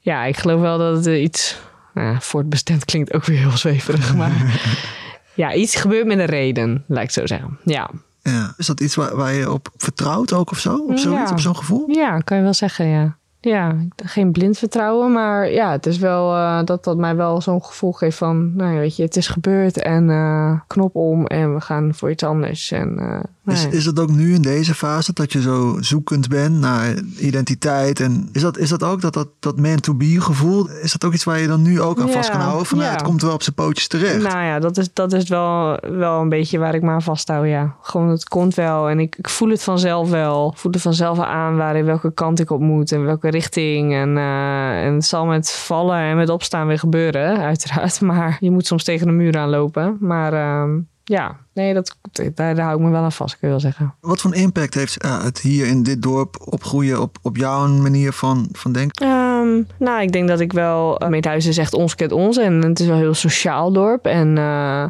[0.00, 1.56] ja, ik geloof wel dat het iets
[1.94, 4.60] nou, voortbestemd klinkt ook weer heel zweverig, maar
[5.34, 7.58] ja, iets gebeurt met een reden, het zo zeggen.
[7.64, 7.90] Ja,
[8.22, 8.54] Ja.
[8.56, 10.74] Is dat iets waar, waar je op vertrouwt ook of zo?
[10.74, 11.30] Op zoiets, Ja.
[11.30, 11.84] op zo'n gevoel?
[11.90, 13.16] ja, kan je wel zeggen, ja.
[13.42, 17.64] Ja, geen blind vertrouwen, maar ja, het is wel eh, dat dat mij wel zo'n
[17.64, 21.54] gevoel geeft van, nou ja, weet je, het is gebeurd en eh, knop om en
[21.54, 22.70] we gaan voor iets anders.
[22.70, 23.72] En, eh, Is, nee.
[23.72, 28.00] is dat ook nu in deze fase dat je zo zoekend bent naar identiteit?
[28.00, 30.68] En is dat, is dat ook dat, dat, dat man-to-be gevoel?
[30.68, 32.66] Is dat ook iets waar je dan nu ook aan Ja, vast kan houden?
[32.66, 34.22] Van nou, het komt wel op zijn pootjes terecht.
[34.22, 37.46] Nou ja, dat is, dat is wel, wel een beetje waar ik me aan vasthoud,
[37.46, 37.74] ja.
[37.82, 40.50] Gewoon, het komt wel en ik, ik voel het vanzelf wel.
[40.50, 43.94] Ik voel het vanzelf aan waar in welke kant ik op moet en welke richting.
[43.94, 48.00] En, eh, en het zal met vallen en met opstaan weer gebeuren, uiteraard.
[48.00, 49.96] Maar je moet soms tegen de muur aanlopen.
[50.00, 53.54] Maar ehm, ja, nee, dat, daar, daar hou ik me wel aan vast, kun je
[53.54, 53.94] wel zeggen.
[54.00, 57.68] Wat voor een impact heeft ja, het hier in dit dorp opgroeien op, op jouw
[57.68, 59.06] manier van, van denken?
[59.06, 60.98] Ehm, nou, ik denk dat ik wel.
[60.98, 62.36] eh, Meethuizen is echt ons kent ons.
[62.36, 64.06] En het is wel een heel sociaal dorp.
[64.06, 64.84] En eh,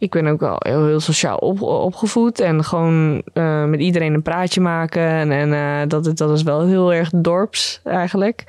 [0.00, 2.40] ik ben ook wel heel, heel sociaal op, opgevoed.
[2.40, 5.02] En gewoon eh, met iedereen een praatje maken.
[5.02, 8.44] En, en eh, dat, dat is wel heel erg dorps eigenlijk.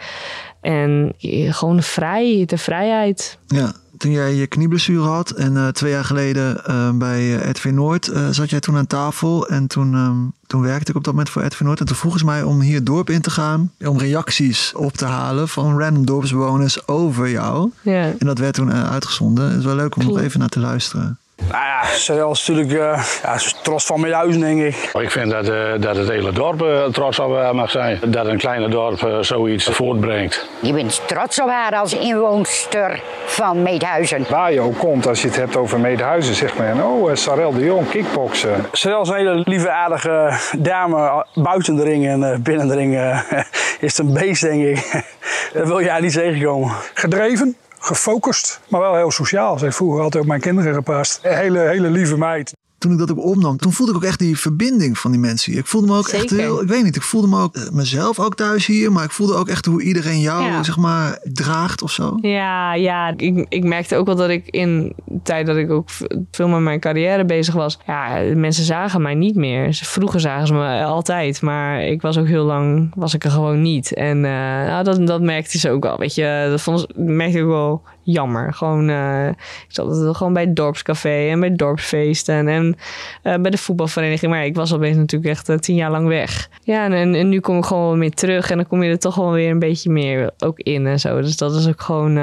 [0.61, 3.37] En eh, gewoon vrij, de vrijheid.
[3.47, 8.07] Ja, toen jij je knieblessure had en uh, twee jaar geleden uh, bij Edwin Noord
[8.07, 11.31] uh, zat jij toen aan tafel en toen, um, toen werkte ik op dat moment
[11.31, 13.71] voor Edwin Noord en toen vroegen ze mij om hier het dorp in te gaan
[13.85, 17.71] om reacties op te halen van random dorpsbewoners over jou.
[17.81, 18.03] Ja.
[18.03, 19.49] En dat werd toen uitgezonden.
[19.49, 21.19] Het is wel leuk om nog even naar te luisteren.
[21.49, 24.89] Nou ja, Sarel is natuurlijk uh, ja, trots van mijn huis, denk ik.
[24.99, 27.99] Ik vind dat, uh, dat het hele dorp uh, trots op haar mag zijn.
[28.05, 30.47] Dat een kleine dorp zoiets voortbrengt.
[30.59, 34.25] Je bent trots op haar als inwoonster van Meedhuizen.
[34.29, 36.83] Waar je ook komt, als je het hebt over Meedhuizen, zegt men...
[36.83, 38.65] oh, Sarel de Jong, kickboksen.
[38.71, 41.25] Sarel is een hele lieve, aardige dame.
[41.33, 43.21] Buiten de ring en binnen de ring
[43.79, 45.03] is het een beest, denk ik.
[45.53, 46.71] dat wil jij niet tegenkomen.
[46.93, 49.57] Gedreven gefocust, maar wel heel sociaal.
[49.57, 51.19] Ze heeft vroeger altijd op mijn kinderen gepast.
[51.21, 52.53] Hele, hele lieve meid.
[52.81, 55.51] Toen ik dat ook opnam, toen voelde ik ook echt die verbinding van die mensen
[55.51, 55.61] hier.
[55.61, 56.19] Ik voelde me ook Zeker.
[56.25, 59.03] echt heel, ik weet niet, ik voelde me ook uh, mezelf ook thuis hier, maar
[59.03, 60.63] ik voelde ook echt hoe iedereen jou, Ja.
[60.63, 62.17] zeg maar, draagt of zo.
[62.21, 63.13] Ja, ja.
[63.17, 65.89] Ik, ik merkte ook wel dat ik in de tijd dat ik ook
[66.31, 67.79] veel met mijn carrière bezig was.
[67.87, 69.73] Ja, mensen zagen mij niet meer.
[69.73, 73.31] Ze- Vroeger zagen ze me altijd, maar ik was ook heel lang, was ik er
[73.31, 73.93] gewoon niet.
[73.93, 74.31] En eh,
[74.67, 76.47] nou, dat, dat merkte ze ook wel, weet je.
[76.49, 78.53] Dat vond, merkte ik ook wel jammer.
[78.53, 82.75] Gewoon, eh, ik zat altijd gewoon bij het dorpscafé en bij dorpsfeesten en
[83.23, 84.31] eh, bij de voetbalvereniging.
[84.31, 86.49] Maar ik was opeens natuurlijk echt eh, tien jaar lang weg.
[86.63, 88.89] Ja, en, en, en nu kom ik gewoon wel meer terug en dan kom je
[88.89, 91.21] er toch wel weer een beetje meer ook in en zo.
[91.21, 92.13] Dus dat is ook gewoon,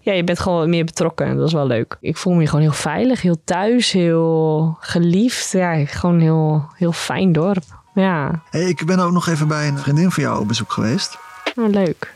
[0.00, 1.96] ja, je bent gewoon wat meer betrokken en dat is wel leuk.
[2.00, 5.52] Ik voel me gewoon heel veilig, heel thuis, heel geliefd.
[5.52, 7.64] Ja, gewoon heel, heel fijn dorp.
[7.94, 11.18] Ja, Hey, ik ben ook nog even bij een vriendin van jou op bezoek geweest.
[11.56, 12.14] oh, leuk.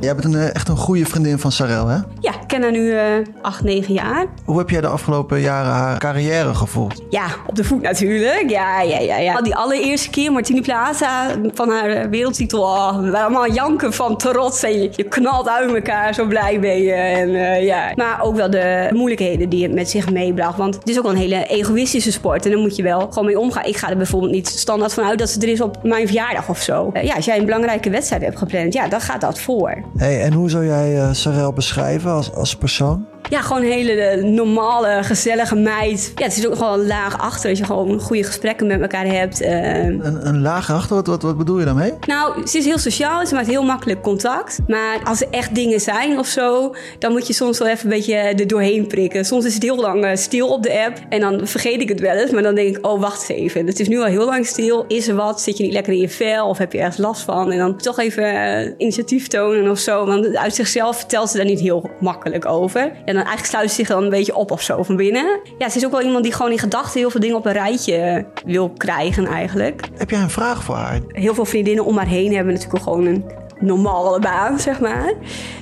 [0.00, 1.96] Jij bent een, eh, echt een goede vriendin van Sarel, hè?
[2.20, 3.02] Ja, ik ken haar nu eh
[3.42, 4.26] acht, negen jaar.
[4.44, 7.02] Hoe heb jij de afgelopen jaren haar carrière gevolgd?
[7.10, 8.50] Ja, op de voet natuurlijk.
[8.50, 9.16] Ja, ja, ja.
[9.16, 9.40] ja.
[9.40, 12.62] Die allereerste keer, Martini Plaza, van haar eh, wereldtitel.
[12.62, 14.62] Oh, we waren allemaal janken van trots.
[14.62, 16.92] En je, je knalt uit elkaar, zo blij ben je.
[16.92, 17.30] En,
[17.64, 17.92] ja.
[17.94, 20.56] Maar ook wel de moeilijkheden die het met zich meebracht.
[20.56, 22.44] Want het is ook wel een hele egoïstische sport.
[22.44, 23.64] En daar moet je wel gewoon mee omgaan.
[23.64, 26.48] Ik ga er bijvoorbeeld niet standaard van uit dat ze er is op mijn verjaardag
[26.48, 26.90] of zo.
[27.02, 29.82] Ja, als jij een belangrijke wedstrijd hebt gepland, ja, dan gaat dat voor.
[29.96, 33.06] Hey, en hoe zou jij eh, Sarel beschrijven als, als persoon?
[33.30, 36.12] Ja, gewoon een hele eh, normale, gezellige meid.
[36.14, 39.40] Ja, het is ook gewoon laag achter dat je gewoon goede gesprekken met elkaar hebt.
[39.40, 41.92] Eh, Een, een laag achter, wat, wat, wat bedoel je daarmee?
[42.06, 44.58] nou, ze is heel sociaal, ze maakt heel makkelijk contact.
[44.66, 47.96] Maar als er echt dingen zijn of zo, dan moet je soms wel even een
[47.96, 49.24] beetje er doorheen prikken.
[49.24, 52.00] Soms is het heel lang eh, stil op de app en dan vergeet ik het
[52.00, 52.30] wel eens.
[52.30, 54.84] Maar dan denk ik, oh wacht eens even, het is nu al heel lang stil.
[54.88, 55.40] Is er wat?
[55.40, 57.52] Zit je niet lekker in je vel of heb je ergens last van?
[57.52, 60.06] En dan toch even eh, initiatief tonen of zo.
[60.06, 62.92] Want uit zichzelf vertelt ze daar niet heel makkelijk over.
[63.04, 65.40] En dan eigenlijk sluit ze zich dan een beetje op of zo van binnen.
[65.58, 67.52] Ja, ze is ook wel iemand die gewoon in gedachten heel veel dingen op een
[67.52, 71.00] rijtje wil krijgen eigenlijk Heb jij een vraag voor haar?
[71.08, 73.24] heel veel vriendinnen om haar heen hebben natuurlijk gewoon een
[73.60, 75.12] normale baan, zeg maar.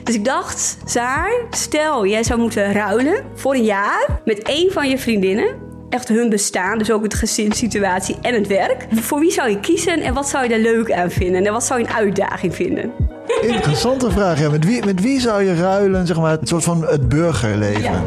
[0.03, 4.89] Dus ik dacht, Saar, stel jij zou moeten ruilen voor een jaar met één van
[4.89, 5.66] je vriendinnen.
[5.89, 8.87] Echt hun bestaan, dus ook het gezinssituatie en het werk.
[8.91, 11.47] Voor wie zou je kiezen en wat zou je er leuk aan vinden?
[11.47, 12.93] En wat zou je een uitdaging vinden?
[13.41, 14.41] Interessante vraag.
[14.41, 14.51] Ja.
[14.51, 17.83] Met, wie, met wie zou je ruilen, zeg maar, het soort van het burgerleven?
[17.83, 18.03] Ja.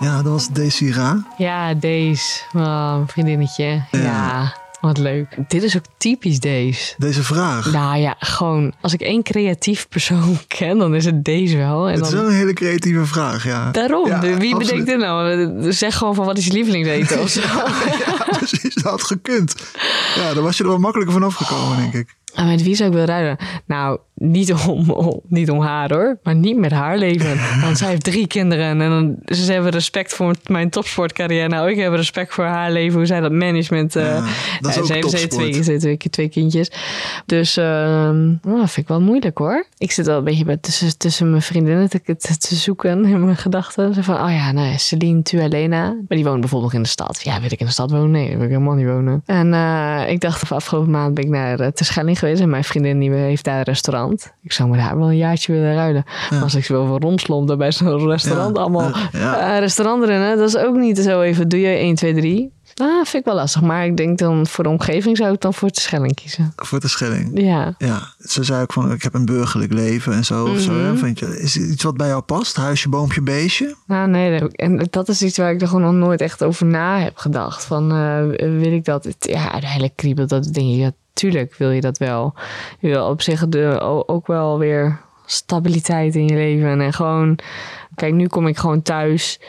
[0.00, 1.22] Ja, dat was Desira.
[1.36, 2.40] Ja, deze.
[2.54, 3.82] Oh, mijn vriendinnetje.
[3.90, 4.52] Ja.
[4.80, 5.26] Wat leuk.
[5.48, 6.94] Dit is ook typisch deze.
[6.98, 7.72] Deze vraag.
[7.72, 11.88] Nou ja, gewoon als ik één creatief persoon ken, dan is het deze wel.
[11.88, 13.70] En Het is wel een hele creatieve vraag, ja.
[13.70, 14.58] daarom, Ja, wie absoluut.
[14.58, 15.72] bedenkt dit nou?
[15.72, 17.40] Zeg gewoon van wat is je lievelingseten of zo.
[17.40, 19.54] Ja, precies, dat had gekund.
[20.16, 22.16] Ja, dan was je er wel makkelijker vanaf gekomen, denk ik.
[22.34, 23.36] En met wie zou ik willen ruilen?
[23.66, 27.36] Nou, niet om, om- niet om haar hoor, maar niet met haar leven.
[27.60, 31.48] Want zij heeft drie kinderen en dan, ze hebben respect voor mijn topsportcarrière.
[31.48, 33.96] Nou, ik heb respect voor haar leven, hoe zij dat management...
[33.96, 34.24] eh, Ja,
[34.60, 36.70] dat is ook ze heeft, twee, ze heeft twee, twee kindjes.
[37.26, 38.10] Dus uh,
[38.42, 39.66] vind ik wel moeilijk hoor.
[39.78, 43.24] Ik zit wel een beetje bij tussen, tussen mijn vriendinnen te, te, te zoeken in
[43.24, 43.94] mijn gedachten.
[43.94, 45.82] Zo van, oh ja, nou, ja, Celine Tualena.
[45.84, 47.20] Maar die woont bijvoorbeeld in de stad.
[47.22, 48.10] Ja, wil ik in de stad wonen?
[48.10, 49.22] Nee, wil ik helemaal niet wonen.
[49.26, 52.40] En eh, ik dacht, afgelopen maand ben ik naar uh, Terschelling geweest.
[52.40, 54.32] En mijn vriendin die heeft daar een restaurant.
[54.42, 56.04] Ik zou met haar wel een jaartje willen ruilen.
[56.30, 58.90] Maar als ik zo wil rondslompen bij zo'n restaurant Ja, allemaal.
[59.12, 59.58] ja.
[59.58, 61.48] restaurant erin, hè, dat is ook niet zo even.
[61.48, 62.52] Doe je 1, 2, 3.
[62.80, 63.62] Ah, vind ik wel lastig.
[63.62, 66.52] Maar ik denk dan voor de omgeving zou ik dan voor de Schelling kiezen.
[66.56, 67.40] Voor de Schelling.
[67.40, 67.74] Ja.
[67.78, 70.46] Ja, ze zei ook van, ik heb een burgerlijk leven en zo.
[70.46, 70.84] of zo Mhm.
[70.84, 70.96] hè?
[70.96, 72.56] Vind je, is het iets wat bij jou past?
[72.56, 73.74] Huisje, boompje, beestje?
[73.86, 74.48] Nou, nee.
[74.48, 77.64] En dat is iets waar ik er gewoon nog nooit echt over na heb gedacht.
[77.64, 79.08] Van, eh, wil ik dat?
[79.18, 82.34] Ja, uiteindelijk kriebelt dat, denk je, ja, tuurlijk wil je dat wel.
[82.78, 86.80] Je wil op zich de, ook wel weer stabiliteit in je leven.
[86.80, 87.38] En gewoon,
[87.94, 89.40] kijk, nu kom ik gewoon thuis.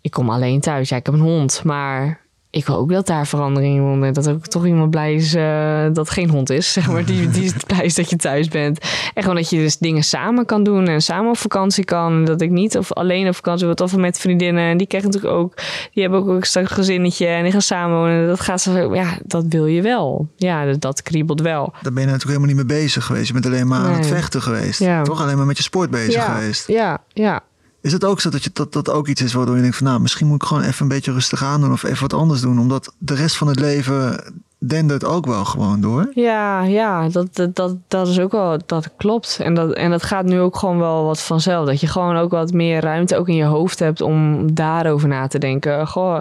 [0.00, 0.88] Ik kom alleen thuis.
[0.88, 2.20] Ja, ik heb een hond, maar
[2.54, 4.14] ik ook dat daar verandering in komt.
[4.14, 6.72] Dat ook toch iemand blij is uh, dat geen hond is.
[6.72, 8.78] Zeg maar, die, die blij is dat je thuis bent.
[9.14, 10.88] En gewoon dat je dus dingen samen kan doen.
[10.88, 12.24] En samen op vakantie kan.
[12.24, 13.74] Dat ik niet of alleen op vakantie wil.
[13.74, 14.64] Of met vriendinnen.
[14.64, 15.54] En die krijgen natuurlijk ook.
[15.92, 17.26] Die hebben ook, ook straks een gezinnetje.
[17.26, 18.26] En die gaan samenwonen.
[18.26, 18.94] Dat gaat zo.
[18.94, 20.28] Ja, dat wil je wel.
[20.36, 21.72] Ja, dat, dat kriebelt wel.
[21.82, 23.26] Daar ben je natuurlijk helemaal niet mee bezig geweest.
[23.26, 24.78] Je bent alleen maar aan het vechten geweest.
[24.78, 25.02] Ja.
[25.02, 26.34] Toch alleen maar met je sport bezig ja.
[26.34, 26.66] geweest.
[26.66, 27.42] Ja, ja.
[27.84, 29.86] Is het ook zo dat, je, dat dat ook iets is waardoor je denkt van
[29.86, 32.40] nou, misschien moet ik gewoon even een beetje rustig aan doen of even wat anders
[32.40, 34.24] doen, omdat de rest van het leven
[34.58, 36.10] dendert ook wel gewoon door.
[36.14, 39.38] Ja, ja, dat, dat, dat, is ook wel, dat klopt.
[39.42, 41.66] En dat, en dat gaat nu ook gewoon wel wat vanzelf.
[41.66, 45.26] Dat je gewoon ook wat meer ruimte ook in je hoofd hebt om daarover na
[45.26, 45.86] te denken.
[45.86, 46.18] Goh.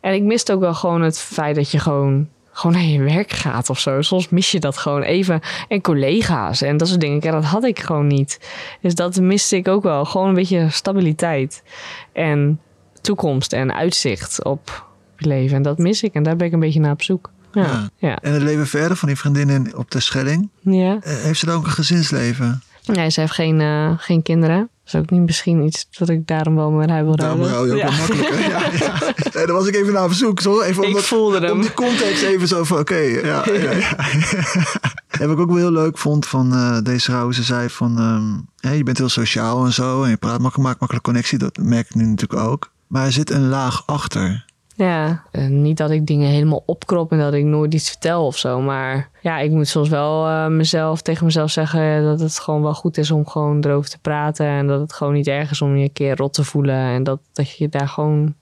[0.00, 3.30] En ik miste ook wel gewoon het feit dat je gewoon gewoon naar je werk
[3.30, 4.02] gaat of zo.
[4.02, 5.40] Soms mis je dat gewoon even.
[5.68, 7.18] En collega's en dat soort dingen.
[7.22, 8.40] Ja, dat had ik gewoon niet.
[8.80, 10.04] Dus dat miste ik ook wel.
[10.04, 11.62] Gewoon een beetje stabiliteit.
[12.12, 12.60] En
[13.00, 14.86] toekomst en uitzicht op
[15.16, 15.56] je leven.
[15.56, 16.14] En dat mis ik.
[16.14, 17.30] En daar ben ik een beetje naar op zoek.
[17.52, 17.88] Ja.
[17.96, 18.18] ja.
[18.20, 20.50] En het leven verder van die vriendin op de Schelling.
[20.60, 20.98] Ja.
[21.00, 22.62] Eh, heeft ze dan ook een gezinsleven?
[22.84, 24.68] Nee, ze heeft geen, uh, geen kinderen.
[24.84, 27.48] Dat is ook niet misschien iets dat ik daarom wel met haar wil ruilen.
[27.48, 27.96] Daarom ruil je ook ja.
[27.96, 28.48] wel makkelijk.
[28.48, 29.14] Ja, ja.
[29.32, 30.40] Nee, daar was ik even naar op zoek.
[30.40, 30.60] Zo.
[30.60, 31.50] Even ik om, dat, voelde hem.
[31.50, 32.92] om die context even zo van oké.
[32.92, 33.96] Okay, ja, ja, ja.
[35.18, 37.32] Heb ik ook wel heel leuk vond van uh, deze vrouw.
[37.32, 40.02] Ze zei van um, hey, je bent heel sociaal en zo.
[40.02, 41.38] En je praat makkelijk, maakt makkelijk connectie.
[41.38, 42.72] Dat merk ik nu natuurlijk ook.
[42.86, 44.44] Maar er zit een laag achter.
[44.76, 48.60] Ja, niet dat ik dingen helemaal opkrop en dat ik nooit iets vertel of zo.
[48.60, 52.74] Maar ja, ik moet soms wel uh, mezelf tegen mezelf zeggen dat het gewoon wel
[52.74, 54.46] goed is om gewoon erover te praten.
[54.46, 56.74] En dat het gewoon niet erg is om je een keer rot te voelen.
[56.74, 58.34] En dat, dat je daar gewoon,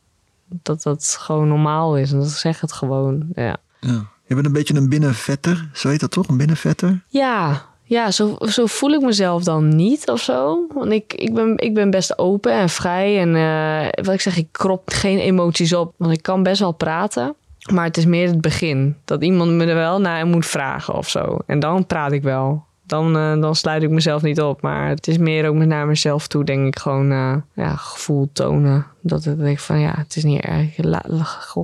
[0.49, 2.13] dat dat gewoon normaal is.
[2.13, 3.57] En dat zeg het gewoon, ja.
[3.81, 4.11] ja.
[4.27, 6.29] Je bent een beetje een binnenvetter, zo heet dat toch?
[6.29, 7.03] Een binnenvetter?
[7.09, 10.67] Ja, ja, zo, zo voel ik mezelf dan niet of zo.
[10.75, 13.21] Want ik, ik, ben, ik ben best open en vrij.
[13.21, 15.95] En uh, wat ik zeg, ik krop geen emoties op.
[15.97, 17.35] Want ik kan best wel praten.
[17.73, 18.97] Maar het is meer het begin.
[19.05, 21.39] Dat iemand me er wel naar moet vragen of zo.
[21.47, 24.63] En dan praat ik wel dan, uh, dan sluit ik mezelf niet op.
[24.63, 28.29] Maar het is meer ook met naar mezelf toe, denk ik, gewoon uh, ja, gevoel
[28.33, 28.87] tonen.
[29.01, 30.77] Dat ik denk van ja, het is niet erg.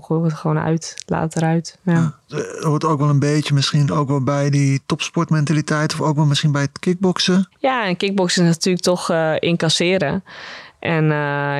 [0.00, 1.02] Gooi het gewoon uit.
[1.06, 1.78] Laat het eruit.
[1.82, 2.14] Ja.
[2.26, 2.38] ja.
[2.60, 5.92] hoort ook wel een beetje misschien ook wel bij die topsportmentaliteit.
[5.92, 7.48] Of ook wel misschien bij het kickboksen.
[7.58, 10.24] Ja, en kickboksen is natuurlijk toch uh, incasseren.
[10.78, 11.10] En uh,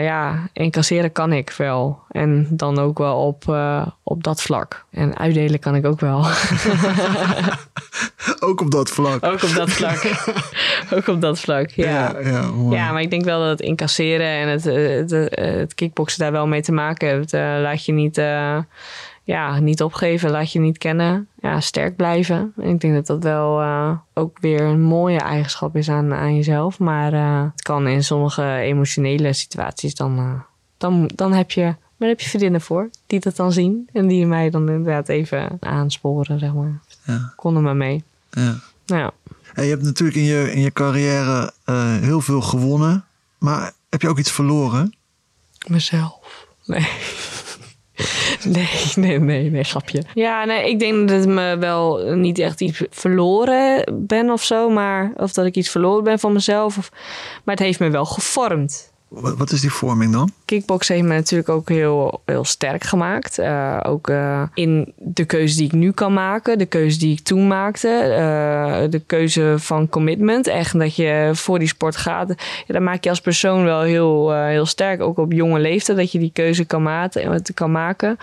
[0.03, 1.99] ja, incasseren kan ik wel.
[2.09, 4.85] En dan ook wel op, uh, op dat vlak.
[4.91, 6.25] En uitdelen kan ik ook wel.
[8.49, 9.25] ook op dat vlak.
[9.25, 10.11] Ook op dat vlak.
[10.95, 11.91] ook op dat vlak, ja.
[11.91, 15.75] Ja, ja, ja, maar ik denk wel dat het incasseren en het, het, het, het
[15.75, 17.35] kickboksen daar wel mee te maken heeft.
[17.35, 18.17] Uh, laat je niet
[19.25, 21.29] ja, niet opgeven, laat je niet kennen.
[21.41, 22.53] Ja, sterk blijven.
[22.57, 26.37] En ik denk dat dat wel uh, ook weer een mooie eigenschap is aan, aan
[26.37, 26.79] jezelf.
[26.79, 27.13] Maar
[27.53, 30.45] het kan in sommige emotionele situaties dan,
[30.79, 31.75] dan, dan heb je.
[31.99, 35.57] Maar heb je vriendinnen voor die dat dan zien en die mij dan inderdaad even
[35.61, 36.81] aansporen, zeg maar.
[37.05, 37.33] Ja.
[37.37, 38.05] Kon er maar mee.
[38.31, 38.61] Ja.
[38.87, 39.11] ja.
[39.55, 41.53] En je hebt natuurlijk in je, in je carrière
[42.01, 43.05] heel veel gewonnen.
[43.39, 44.97] Maar heb je ook iets verloren?
[45.67, 46.47] Mezelf.
[46.65, 46.89] Nee.
[48.45, 50.03] Nee, nee, nee, nee, grapje.
[50.15, 54.71] Ja, nee, ik denk dat het me wel niet echt iets verloren ben of zo.
[54.71, 56.79] Maar, of dat ik iets verloren ben van mezelf.
[56.79, 56.91] Of,
[57.45, 58.93] maar het heeft me wel gevormd.
[59.09, 60.31] Wat is die vorming dan?
[60.45, 63.39] Kickboksen heeft me natuurlijk ook heel, heel sterk gemaakt.
[63.39, 67.21] Uh, ook uh, in de keuze die ik nu kan maken, de keuze die ik
[67.21, 70.47] toen maakte, uh, de keuze van commitment.
[70.47, 72.29] Echt dat je voor die sport gaat.
[72.67, 75.01] Ja, dan maak je als persoon wel heel, heel sterk.
[75.01, 77.43] Ook op jonge leeftijd dat je die keuze kan, maken.
[77.55, 78.17] Kan maken.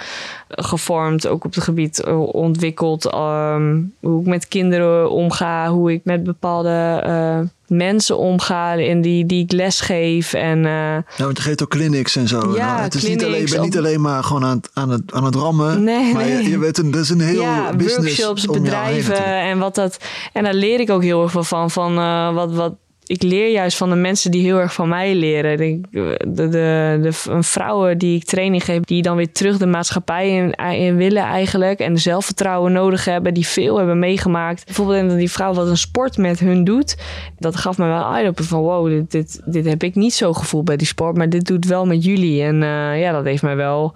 [0.48, 3.14] Gevormd, ook op het gebied ontwikkeld.
[3.14, 9.44] Um, hoe ik met kinderen omga, hoe ik met bepaalde mensen omgaan en die, die
[9.44, 10.34] ik lesgeef.
[10.34, 12.54] En, uh, nou, want je geeft ook clinics en zo.
[12.56, 15.02] Ja, nou, het is niet alleen, je bent niet alleen maar gewoon aan, aan, het,
[15.14, 15.84] aan het rammen.
[15.84, 16.44] Nee, maar nee.
[16.44, 19.98] je, je weet, een, dat is een heel ja, business workshops, bedrijven en wat dat.
[20.34, 21.72] En daar leer ik ook heel erg veel van.
[21.72, 22.74] Van uh, wat, wat
[23.08, 25.58] ik leer juist van de mensen die heel erg van mij leren.
[25.58, 25.82] De,
[26.28, 30.96] de, de, de vrouwen die ik training geef, die dan weer terug de maatschappij in,
[30.96, 31.80] willen eigenlijk.
[31.80, 34.66] En zelfvertrouwen nodig hebben, die veel hebben meegemaakt.
[34.66, 36.98] Bijvoorbeeld die vrouw wat een sport met hun doet.
[37.40, 40.66] Dat gaf me wel eye van wow, dit, dit, dit heb ik niet zo gevoeld
[40.66, 41.18] bij die sport.
[41.18, 42.44] Maar dit doet wel met jullie.
[42.44, 43.94] En uh, ja, dat heeft mij wel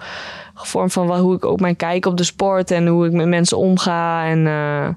[0.53, 2.71] gevormd van hoe ik ook mijn kijk op de sport.
[2.71, 4.25] En hoe ik met mensen omga.
[4.25, 4.45] En...
[4.45, 4.87] Uh,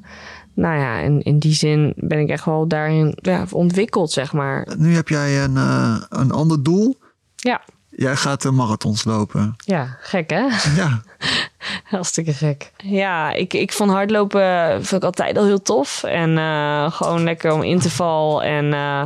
[0.54, 4.68] nou ja, in, in die zin ben ik echt wel daarin ja, ontwikkeld, zeg maar.
[4.76, 6.98] Nu heb jij een, uh, een ander doel.
[7.36, 7.60] Ja.
[7.88, 9.54] Jij gaat de marathons lopen.
[9.56, 10.46] Ja, gek hè?
[10.80, 11.02] Ja.
[11.90, 12.72] Hartstikke gek.
[12.76, 16.02] Ja, ik, ik vond hardlopen vind ik altijd al heel tof.
[16.02, 19.02] En uh, gewoon lekker om in te vallen en uh,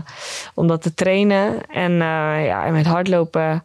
[0.55, 1.67] om dat te trainen.
[1.67, 3.63] En ja, en met hardlopen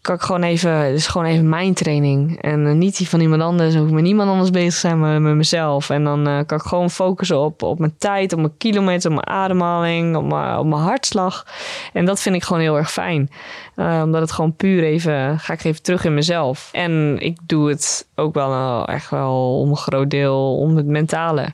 [0.00, 2.42] kan ik gewoon even, het is gewoon even mijn training.
[2.42, 3.72] En eh, niet die van iemand anders.
[3.72, 5.90] Dan hoef ik met niemand anders bezig zijn, maar met mezelf.
[5.90, 9.12] En dan eh, kan ik gewoon focussen op, op mijn tijd, op mijn kilometers, op
[9.12, 11.46] mijn ademhaling, op mijn, op mijn hartslag.
[11.92, 13.30] En dat vind ik gewoon heel erg fijn.
[13.74, 16.68] Eh, omdat het gewoon puur even, ga ik even terug in mezelf.
[16.72, 21.52] En ik doe het ook wel echt wel om een groot deel om het mentale.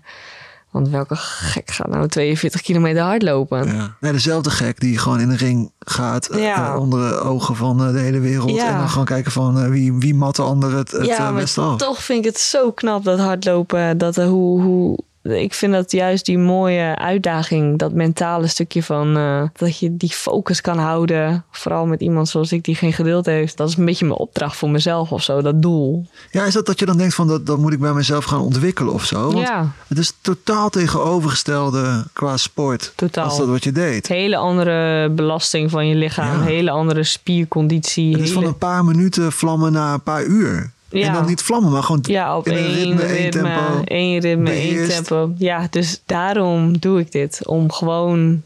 [0.74, 3.66] Want welke gek gaat nou 42 kilometer hardlopen?
[3.66, 3.96] Ja.
[4.00, 6.72] Nee, dezelfde gek die gewoon in de ring gaat eh, Ja.
[6.72, 8.50] eh, onder de ogen van eh, de hele wereld.
[8.50, 8.72] Ja.
[8.72, 12.02] En dan gewoon kijken van wie, wie mat de ander het, het ja, maar toch
[12.02, 13.98] vind ik het zo knap dat hardlopen.
[13.98, 14.98] Dat hoe, hoe,
[15.32, 20.10] ik vind dat juist die mooie uitdaging, dat mentale stukje van eh, dat je die
[20.10, 21.44] focus kan houden.
[21.50, 23.56] Vooral met iemand zoals ik die geen geduld heeft.
[23.56, 26.06] Dat is een beetje mijn opdracht voor mezelf of zo, dat doel.
[26.30, 28.40] Ja, is dat dat je dan denkt van dat, dat moet ik bij mezelf gaan
[28.40, 29.32] ontwikkelen of zo?
[29.32, 29.70] Want Ja.
[29.88, 32.92] het is totaal tegenovergestelde qua sport.
[32.96, 33.24] Totaal.
[33.24, 34.08] Als dat wat je deed.
[34.08, 36.44] Hele andere belasting van je lichaam, Ja.
[36.44, 38.12] hele andere spierconditie.
[38.12, 40.72] Het is van een paar minuten vlammen naar een paar uur.
[41.00, 41.06] Ja.
[41.06, 43.82] En dan niet vlammen, maar gewoon Ja, op in een één ritme, ritme, één tempo.
[43.84, 45.32] één ritme, één tempo.
[45.38, 47.46] Ja, dus daarom doe ik dit.
[47.46, 48.42] Om gewoon,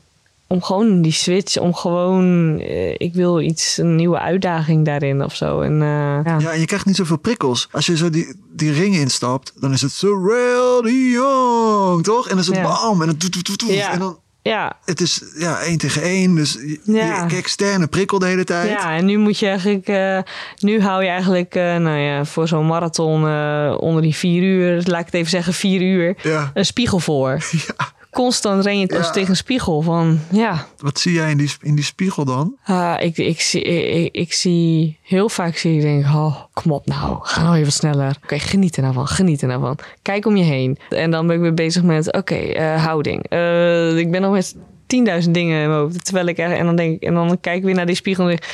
[0.47, 5.35] om gewoon die switch, om gewoon, eh, ik wil iets, een nieuwe uitdaging daarin of
[5.35, 5.61] zo.
[5.61, 5.89] En, eh,
[6.25, 6.37] ja.
[6.39, 7.69] Ja, en je krijgt niet zoveel prikkels.
[7.71, 12.25] Als je zo die, die ring instapt, dan is het Sorel de Jong, toch?
[12.25, 12.63] En dan is het Ja.
[12.63, 13.65] bam, en dan toet, toet.
[13.67, 13.93] Ja.
[13.93, 14.77] En dan, ja.
[14.85, 17.27] het is ja, één tegen één, dus je, Ja.
[17.29, 18.69] je externe prikkel de hele tijd.
[18.71, 20.19] Ja, en nu moet je eigenlijk, eh,
[20.59, 24.83] nu hou je eigenlijk, eh, nou ja, voor zo'n marathon eh, onder die vier uur,
[24.85, 26.51] laat ik het even zeggen, vier uur, Ja.
[26.55, 27.39] een spiegel voor.
[28.19, 29.13] Constant ren je als Ja.
[29.13, 32.57] tegen een spiegel van, ja, Wat zie jij in die, in die spiegel dan?
[32.65, 36.87] Ah, ik, ik, zie, ik, ik zie heel vaak zie ik denk, oh, kom op
[36.87, 38.17] nou, ga nou even sneller.
[38.23, 39.79] Oké, geniet er nou van, geniet er nou van.
[40.03, 40.79] Kijk om je heen.
[40.89, 43.25] En dan ben ik weer bezig met, oké, eh, houding.
[43.29, 46.05] Eh, ik ben nog met 10.000 dingen in mijn hoofd.
[46.05, 48.29] Terwijl ik en dan denk ik, en dan kijk ik weer naar die spiegel en
[48.31, 48.45] denk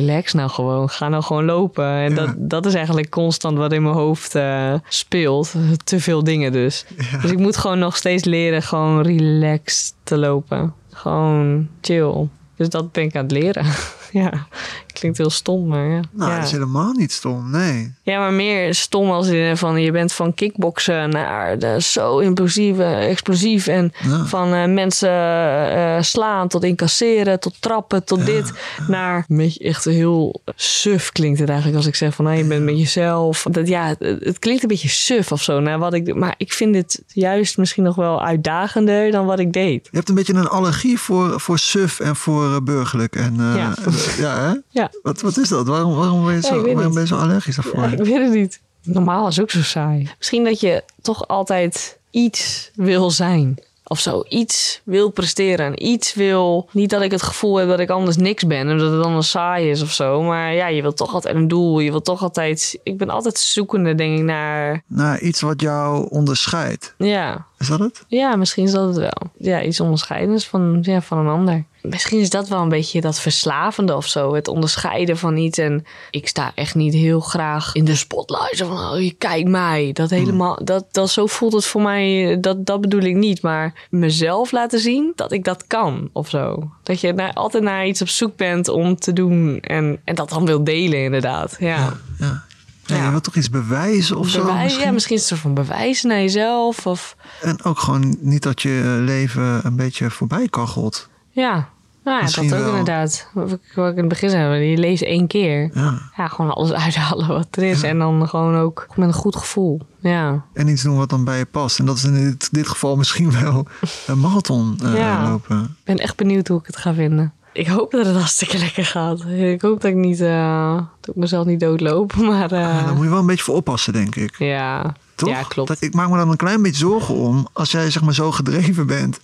[0.00, 1.84] relax nou gewoon, ga nou gewoon lopen.
[1.86, 2.14] En Ja.
[2.14, 5.54] dat, dat is eigenlijk constant wat in mijn hoofd eh, speelt.
[5.84, 6.84] Te veel dingen dus.
[7.22, 10.74] Dus ik moet gewoon nog steeds leren gewoon relaxed te lopen.
[10.92, 12.28] Gewoon chill.
[12.56, 13.64] Dus dat ben ik aan het leren.
[14.22, 14.46] ja,
[14.94, 16.00] klinkt heel stom, maar ja.
[16.10, 16.36] Nou, ja.
[16.36, 17.94] dat is helemaal niet stom, nee.
[18.02, 22.78] Ja, maar meer stom als in van je bent van kickboksen naar de, zo impulsief,
[22.78, 23.66] eh, explosief.
[23.66, 24.24] En Ja.
[24.24, 28.52] van eh, mensen eh, slaan tot incasseren, tot trappen, tot dit.
[28.88, 32.44] Naar een beetje echt heel suf klinkt het eigenlijk als ik zeg van nou, je
[32.44, 33.46] bent met jezelf.
[33.50, 35.60] Dat, ja, het, klinkt een beetje suf of zo.
[35.60, 36.14] Naar wat ik, doe.
[36.14, 39.88] maar ik vind het juist misschien nog wel uitdagender dan wat ik deed.
[39.90, 43.16] Je hebt een beetje een allergie voor, voor suf en voor eh, burgerlijk.
[43.16, 43.74] En, eh, Ja.
[43.86, 44.40] eh, ja,
[44.72, 44.80] hè?
[44.92, 44.98] Ja.
[45.02, 45.66] Wat, wat is dat?
[45.66, 47.80] Waarom, waarom, ben, je zo, waarom ben je zo allergisch daarvoor?
[47.80, 48.60] Ja, ik weet het niet.
[48.82, 50.10] Normaal is ook zo saai.
[50.18, 53.58] Misschien dat je toch altijd iets wil zijn.
[53.86, 55.86] Of zo, iets wil presteren.
[55.86, 56.68] Iets wil.
[56.70, 58.68] Niet dat ik het gevoel heb dat ik anders niks ben.
[58.68, 60.22] En dat het anders saai is of zo.
[60.22, 61.80] Maar ja, je wilt toch altijd een doel.
[61.80, 62.78] Je wilt toch altijd.
[62.82, 64.82] Ik ben altijd zoekende, denk ik, naar.
[64.86, 66.94] Nou, iets wat jou onderscheidt.
[66.98, 68.04] Ja, Is dat het?
[68.08, 69.30] ja misschien is dat het wel.
[69.38, 71.64] Ja, iets onderscheidends van, ja, van een ander.
[71.88, 74.34] Misschien is dat wel een beetje dat verslavende of zo.
[74.34, 75.58] Het onderscheiden van iets.
[75.58, 78.56] En ik sta echt niet heel graag in de spotlight.
[78.56, 79.90] Zo van, oh, je kijkt mij.
[79.92, 82.36] Dat helemaal, dat, dat, zo voelt het voor mij.
[82.40, 83.42] Dat, dat bedoel ik niet.
[83.42, 86.70] Maar mezelf laten zien dat ik dat kan of zo.
[86.82, 89.60] Dat je naar, altijd naar iets op zoek bent om te doen.
[89.60, 91.56] En, en dat dan wil delen inderdaad.
[91.58, 91.92] Ja.
[92.18, 92.44] Ja.
[92.86, 94.52] Ja, Je wilt toch iets bewijzen of zo?
[94.52, 94.84] Misschien?
[94.84, 96.86] ja, misschien is een soort van bewijzen naar jezelf.
[96.86, 101.08] Of En ook gewoon niet dat je leven een beetje voorbij kachelt.
[101.30, 101.68] Ja,
[102.04, 102.68] nou ja, dat ook wel.
[102.68, 103.28] inderdaad.
[103.32, 105.70] Wat ik, wat ik in het begin zei, je leest één keer.
[105.74, 105.98] Ja.
[106.16, 107.82] Ja, gewoon alles uithalen wat er is.
[107.82, 109.80] En dan gewoon ook met een goed gevoel.
[110.00, 111.78] Ja, En iets doen wat dan bij je past.
[111.78, 113.66] En dat is in dit, dit geval misschien wel
[114.06, 115.28] een marathon eh, Ja.
[115.30, 115.62] lopen.
[115.62, 117.32] ik ben echt benieuwd hoe ik het ga vinden.
[117.52, 119.24] Ik hoop dat het hartstikke lekker gaat.
[119.24, 122.14] Ik hoop dat ik niet, eh, dat ik mezelf niet doodloop.
[122.16, 124.38] Maar eh, Ja, daar moet je wel een beetje voor oppassen, denk ik.
[124.38, 125.28] ja, Toch?
[125.28, 125.68] ja, klopt.
[125.68, 127.48] Dat, ik maak me dan een klein beetje zorgen om.
[127.52, 129.20] Als jij zeg maar zo gedreven bent.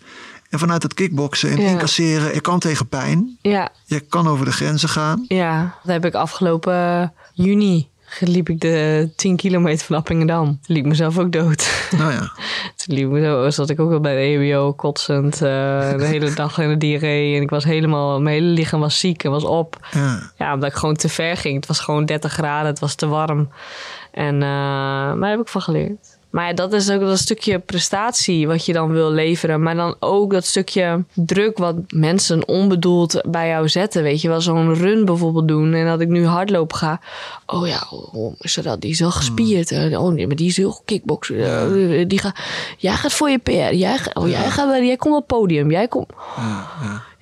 [0.50, 1.68] En vanuit het kickboksen en Ja.
[1.70, 2.34] incasseren.
[2.34, 3.38] Je kan tegen pijn.
[3.42, 5.24] Ja, Je kan over de grenzen gaan.
[5.28, 7.88] ja, dat heb ik afgelopen juni.
[8.20, 10.44] Liep ik de 10 kilometer van Appingedam.
[10.46, 11.88] Toen liep mezelf ook dood.
[11.98, 12.18] Nou ja.
[12.76, 15.34] Toen liep ik zo, zat ik ook wel bij de EBO, kotsend.
[15.34, 15.40] eh,
[15.96, 17.36] de hele dag in de diarree.
[17.36, 19.86] En ik was helemaal, mijn hele lichaam was ziek en was op.
[19.92, 20.30] ja.
[20.38, 21.56] Ja, omdat ik gewoon te ver ging.
[21.56, 23.48] Het was gewoon 30 graden, het was te warm.
[24.12, 26.09] En, eh, maar daar heb ik van geleerd.
[26.30, 29.62] Maar ja, dat is ook dat stukje prestatie wat je dan wil leveren.
[29.62, 34.02] Maar dan ook dat stukje druk wat mensen onbedoeld bij jou zetten.
[34.02, 35.74] Weet je wel, zo'n run bijvoorbeeld doen.
[35.74, 37.00] En dat ik nu hardlopen ga.
[37.46, 39.70] Oh ja, oh, zodat die is wel gespierd.
[39.70, 41.36] Eh, Oh nee, maar die is heel kickboksen.
[41.44, 42.38] Eh, Die gaat,
[42.78, 43.50] jij gaat voor je PR.
[43.74, 45.70] Jij, oh, jij, gaat, jij komt op het podium.
[45.70, 46.08] Jij komt...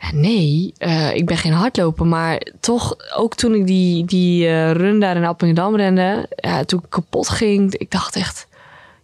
[0.01, 2.07] Ja, nee, eh, ik ben geen hardloper.
[2.07, 6.27] Maar toch, ook toen ik die, die eh, run daar in Appingedam rende...
[6.37, 8.48] Ja, toen ik kapot ging, ik dacht echt...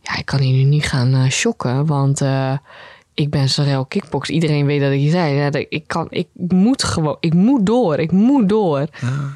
[0.07, 2.53] Ja, ik kan hier nu niet gaan eh shocken, want eh,
[3.15, 4.29] ik ben Sarel Kickbox.
[4.29, 5.35] Iedereen weet dat ik je zei.
[5.35, 8.87] Ja, dat- ik, kan, ik moet gewoon, ik moet door, ik moet door.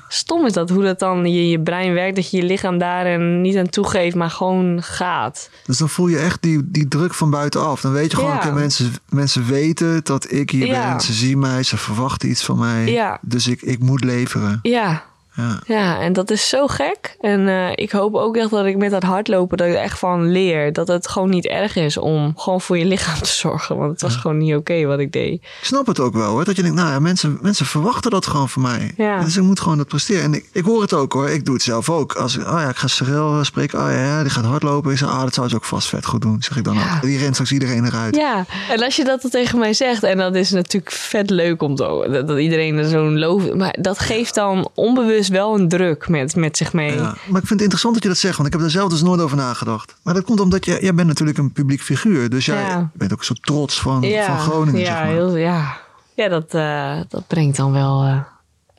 [0.09, 3.07] Stom is dat, hoe dat dan je, je brein werkt, dat je je lichaam daar
[3.07, 5.51] en niet aan toegeeft, maar gewoon gaat.
[5.67, 7.81] Dus dan voel je echt die, die druk van buitenaf.
[7.81, 8.51] Dan weet je gewoon, Ja.
[8.53, 10.91] mensen, mensen weten dat ik hier Ja.
[10.91, 11.01] ben.
[11.01, 12.91] Ze zien mij, ze verwachten iets van mij.
[12.91, 13.19] Ja.
[13.23, 14.59] Dus ik, ik moet leveren.
[14.63, 15.03] Ja.
[15.39, 15.61] Ja.
[15.67, 17.17] Ja, en dat is zo gek.
[17.21, 19.99] En eh, ik hoop ook echt dat ik met dat hardlopen dat ik er echt
[19.99, 20.73] van leer.
[20.73, 23.77] Dat het gewoon niet erg is om gewoon voor je lichaam te zorgen.
[23.77, 25.33] Want het was gewoon niet oké wat ik deed.
[25.33, 26.45] Ik snap het ook wel hoor.
[26.45, 28.95] Dat je denkt, nou ja, mensen, mensen verwachten dat gewoon van mij.
[28.97, 29.21] Ja.
[29.21, 30.23] Dus ik moet gewoon dat presteren.
[30.23, 31.29] En ik, ik hoor het ook hoor.
[31.29, 32.13] Ik doe het zelf ook.
[32.13, 33.79] Als ik, oh ja, ik ga Cyril spreken.
[33.79, 34.93] Oh ja, die gaat hardlopen.
[34.93, 36.43] Ik zeg, ah, dat zou ze ook vast vet goed doen.
[36.43, 37.03] Zeg ik dan ook.
[37.03, 38.17] Die rent straks iedereen eruit.
[38.17, 41.63] Ja, en als je dat dan tegen mij zegt, en dat is natuurlijk vet leuk
[41.63, 43.55] om te dat, dat iedereen er zo'n loof.
[43.55, 46.95] Maar dat geeft dan onbewust wel een druk met, met zich mee.
[46.95, 48.91] Ja, maar ik vind het interessant dat je dat zegt, want ik heb er zelf
[48.91, 49.95] dus nooit over nagedacht.
[50.03, 52.31] Maar dat komt omdat je, jij bent natuurlijk een publiek figuur.
[52.31, 52.91] Dus jij Ja.
[52.95, 54.81] bent ook zo trots van, van Groningen.
[54.81, 55.07] ja, zeg maar.
[55.13, 55.77] heel, ja.
[56.15, 58.19] ja dat, eh, dat brengt dan wel eh,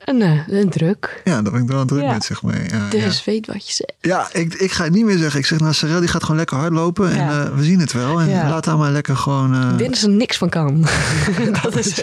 [0.04, 1.20] een, eh, een druk.
[1.24, 2.12] Ja, daar ben ik wel aan druk Ja.
[2.12, 2.62] met, zeg maar.
[2.70, 3.22] Ja, Dus ja.
[3.32, 3.94] weet wat je zegt.
[4.00, 5.40] Ja, ik, ik ga het niet meer zeggen.
[5.40, 7.10] Ik zeg, nou, Sarel die gaat gewoon lekker hardlopen.
[7.10, 7.44] En Ja.
[7.44, 8.20] eh, we zien het wel.
[8.20, 8.48] En Ja.
[8.48, 9.54] laat haar maar lekker gewoon...
[9.54, 10.86] eh, Binnen ze niks van kan.
[11.62, 11.94] dat is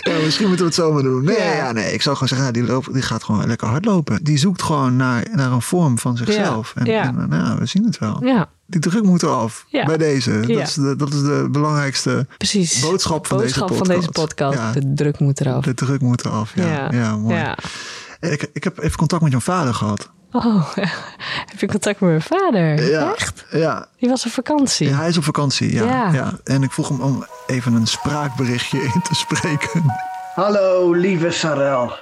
[0.00, 1.24] ja, misschien moeten we het zo maar doen.
[1.24, 1.52] Nee, Ja.
[1.54, 1.72] ja.
[1.72, 4.24] nee ik zou gewoon zeggen, nou, die, loopt, die gaat gewoon lekker hardlopen.
[4.24, 6.72] Die zoekt gewoon naar, naar een vorm van zichzelf.
[6.74, 6.80] Ja.
[6.80, 7.02] En, Ja.
[7.04, 8.24] en, nou, we zien het wel.
[8.24, 8.48] Ja.
[8.70, 9.84] Die druk moet eraf Ja.
[9.84, 10.30] bij deze.
[10.46, 10.58] Ja.
[10.58, 12.80] Dat, is de, dat is de belangrijkste Precies.
[12.80, 14.14] boodschap van Boodschap deze van podcast.
[14.14, 14.58] deze podcast.
[14.58, 14.72] Ja.
[14.80, 15.64] De druk moet eraf.
[15.64, 16.66] De druk moet eraf, ja.
[16.66, 16.88] Ja.
[16.90, 17.34] Ja, mooi.
[17.34, 17.56] Ja.
[18.20, 20.10] Ik, ik heb even contact met jouw vader gehad.
[20.32, 20.74] Oh,
[21.50, 22.90] heb je contact met mijn vader?
[22.90, 23.12] Ja.
[23.14, 23.44] Echt?
[23.50, 23.86] Ja.
[23.98, 24.88] Die was op vakantie.
[24.88, 25.84] Ja, hij is op vakantie, ja.
[25.84, 26.12] Ja.
[26.12, 26.32] ja.
[26.44, 29.94] En ik vroeg hem om even een spraakberichtje in te spreken.
[30.34, 31.92] Hallo, lieve Sarel.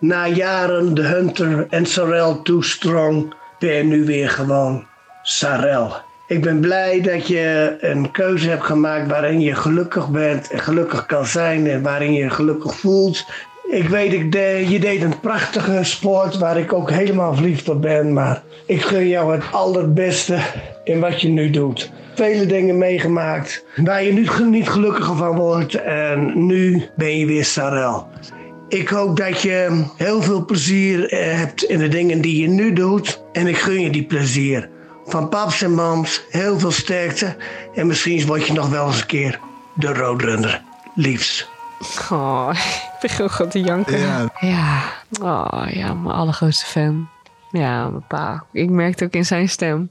[0.00, 4.86] Na jaren de Hunter en Sarel Too Strong ben je nu weer gewoon
[5.22, 5.96] Sarel.
[6.30, 11.06] Ik ben blij dat je een keuze hebt gemaakt waarin je gelukkig bent en gelukkig
[11.06, 13.26] kan zijn en waarin je gelukkig voelt.
[13.70, 17.82] Ik weet, ik de, je deed een prachtige sport waar ik ook helemaal verliefd op
[17.82, 20.38] ben, maar ik gun jou het allerbeste
[20.84, 21.90] in wat je nu doet.
[22.14, 27.44] Vele dingen meegemaakt waar je nu niet gelukkiger van wordt en nu ben je weer
[27.44, 28.06] Sarel.
[28.68, 32.72] Ik hoop dat je heel veel plezier eh, hebt in de dingen die je nu
[32.72, 34.68] doet en ik gun je die plezier.
[35.10, 37.36] Van paps en mams, heel veel sterkte
[37.74, 39.40] en misschien word je nog wel eens een keer
[39.74, 40.62] de roadrunner.
[40.94, 41.48] Liefs.
[42.10, 42.48] Oh,
[42.94, 43.98] ik begin gewoon te janken.
[43.98, 44.28] Ja.
[44.40, 44.82] Ja.
[45.22, 47.08] Oh, ja, mijn allergrootste fan.
[47.50, 48.44] Ja, mijn pa.
[48.52, 49.90] Ik merkte ook in zijn stem.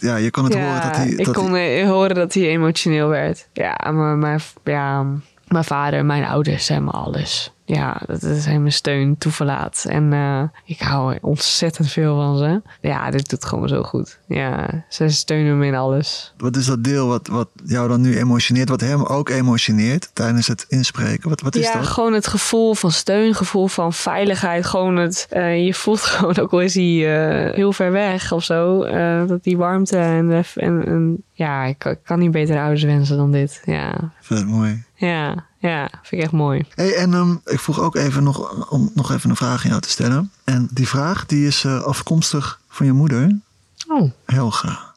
[0.00, 1.08] Ja, je kon het ja, horen dat hij...
[1.08, 3.48] ik dat kon hij- eh, horen dat hij emotioneel werd.
[3.52, 5.06] Ja, maar mijn, ja,
[5.46, 7.52] mijn vader, mijn ouders zijn me alles.
[7.64, 9.84] Ja, dat zijn mijn steun, toeverlaat.
[9.88, 12.62] En eh, ik hou ontzettend veel van ze.
[12.80, 14.18] Ja, dit doet gewoon zo goed.
[14.26, 16.34] Ja, ze steunen me in alles.
[16.36, 20.46] Wat is dat deel wat, wat jou dan nu emotioneert, wat hem ook emotioneert tijdens
[20.46, 21.28] het inspreken?
[21.28, 21.86] Wat, wat is ja, dat?
[21.86, 24.66] gewoon het gevoel van steun, gevoel van veiligheid.
[24.66, 27.16] Gewoon het, eh, je voelt gewoon, ook al is hij
[27.48, 28.84] eh, heel ver weg of zo,
[29.26, 33.16] dat die warmte en, en, en ja, ik, kan- ik kan niet beter ouders wensen
[33.16, 33.62] dan dit.
[33.64, 34.84] Ja, Vet mooi.
[34.94, 36.64] ja, ja, vind ik echt mooi.
[36.74, 39.80] Hey, en ehm, ik vroeg ook even nog, om nog even een vraag aan jou
[39.82, 40.32] te stellen.
[40.44, 43.38] En die vraag die is eh, afkomstig van je moeder,
[43.88, 44.10] Oh.
[44.26, 44.94] Helga.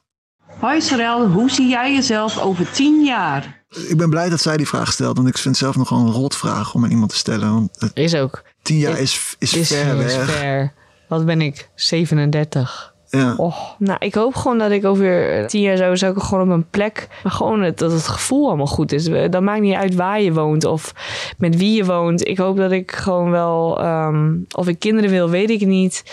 [0.60, 3.64] Hoi Sarel, hoe zie jij jezelf over tien jaar?
[3.88, 6.00] Ik ben blij dat zij die vraag stelt, want ik vind het zelf nog wel
[6.00, 7.54] een rotvraag om aan iemand te stellen.
[7.54, 8.44] Want het- Is ook.
[8.62, 10.30] tien jaar is, is, ver is weg.
[10.32, 10.74] ver.
[11.08, 11.70] Wat ben ik?
[11.76, 12.94] 37.
[13.16, 13.34] Ja.
[13.38, 16.54] Och, nou, ik hoop gewoon dat ik over tien jaar zo zou ik gewoon op
[16.54, 19.10] een plek, maar gewoon het, dat het gevoel allemaal goed is.
[19.30, 20.94] Dat maakt niet uit waar je woont of
[21.38, 22.28] met wie je woont.
[22.28, 26.04] Ik hoop dat ik gewoon wel, ehm, of ik kinderen wil, weet ik niet.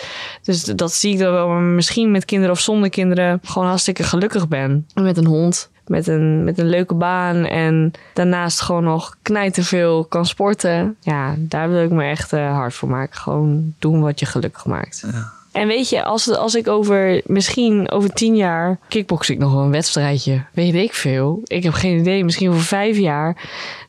[0.43, 4.03] Dus dat zie ik dan wel, maar misschien met kinderen of zonder kinderen, gewoon hartstikke
[4.03, 4.87] gelukkig ben.
[4.93, 5.71] Met een hond.
[5.87, 10.95] Met een, met een leuke baan en daarnaast gewoon nog knijterveel kan sporten.
[10.99, 13.17] Ja, daar wil ik me echt eh, hard voor maken.
[13.17, 15.05] Gewoon doen wat je gelukkig maakt.
[15.53, 19.63] En weet je, als, als ik over misschien over tien jaar kickbox ik nog wel
[19.63, 21.41] een wedstrijdje, weet ik veel.
[21.43, 22.23] Ik heb geen idee.
[22.23, 23.37] Misschien over vijf jaar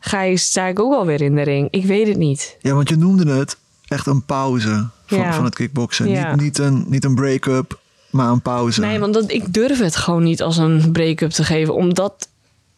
[0.00, 1.68] ga ik, sta ik ook alweer in de ring.
[1.70, 2.56] Ik weet het niet.
[2.60, 3.56] Ja, want je noemde het
[3.88, 5.32] echt een pauze van, Ja.
[5.32, 6.08] van het kickboksen.
[6.08, 6.30] Ja.
[6.34, 7.78] Niet, niet, een, niet een break-up.
[8.10, 8.80] maar een pauze.
[8.80, 11.74] Nee, want dat, ik durf het gewoon niet als een break-up te geven.
[11.74, 12.28] Omdat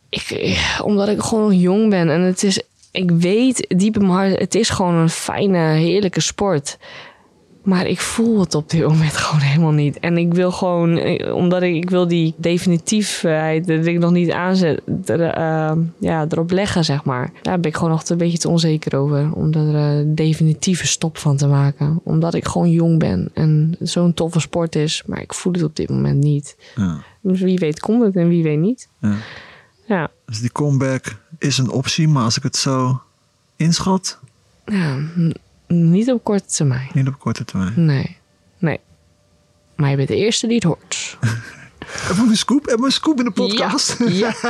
[0.08, 2.10] ik, omdat ik gewoon nog jong ben.
[2.10, 2.60] En het is,
[2.90, 6.78] ik weet diep in mijn hart, het is gewoon een fijne, heerlijke sport.
[7.66, 9.98] Maar ik voel het op dit moment gewoon helemaal niet.
[9.98, 14.30] En ik wil gewoon, eh, omdat ik, ik wil die definitiefheid, dat ik nog niet
[14.30, 17.32] aanzet, er, uh, ja, erop leggen, zeg maar.
[17.42, 19.32] Daar ben ik gewoon nog een beetje te onzeker over.
[19.32, 22.00] Om er een definitieve stop van te maken.
[22.02, 25.02] Omdat ik gewoon jong ben en zo'n toffe sport is.
[25.06, 26.56] Maar ik voel het op dit moment niet.
[26.76, 27.02] Ja.
[27.20, 28.88] Dus wie weet komt het en wie weet niet.
[29.00, 29.16] Ja.
[29.86, 33.00] Ja, Dus die comeback is een optie, maar als ik het zo
[33.56, 34.18] inschat,
[34.64, 34.98] ja
[35.66, 36.88] niet op korte termijn.
[36.92, 37.72] niet op korte termijn.
[37.84, 38.16] Nee,
[38.58, 38.80] nee.
[39.76, 41.18] Maar je bent de eerste die het hoort.
[42.06, 42.60] Hebben we een scoop?
[42.64, 43.96] Hebben we een scoop in de podcast?
[44.08, 44.34] Ja.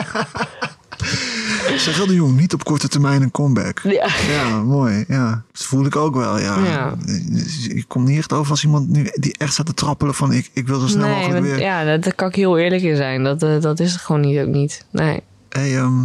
[1.76, 3.80] Zeg wel de jong, niet op korte termijn een comeback.
[3.80, 4.08] Ja.
[4.28, 5.04] Ja, mooi.
[5.08, 5.42] Ja.
[5.52, 6.58] Dat voel ik ook wel, ja.
[6.64, 6.94] Ja.
[7.68, 10.50] Je komt niet echt over als iemand nu die echt staat te trappelen van ik,
[10.52, 11.60] ik wil zo snel nee, mogelijk want- weer.
[11.64, 13.24] ja, dat, daar kan ik heel eerlijk in zijn.
[13.24, 14.84] Dat, eh, dat is het gewoon niet, ook niet.
[14.90, 15.20] Nee.
[15.48, 16.04] Hey, ehm,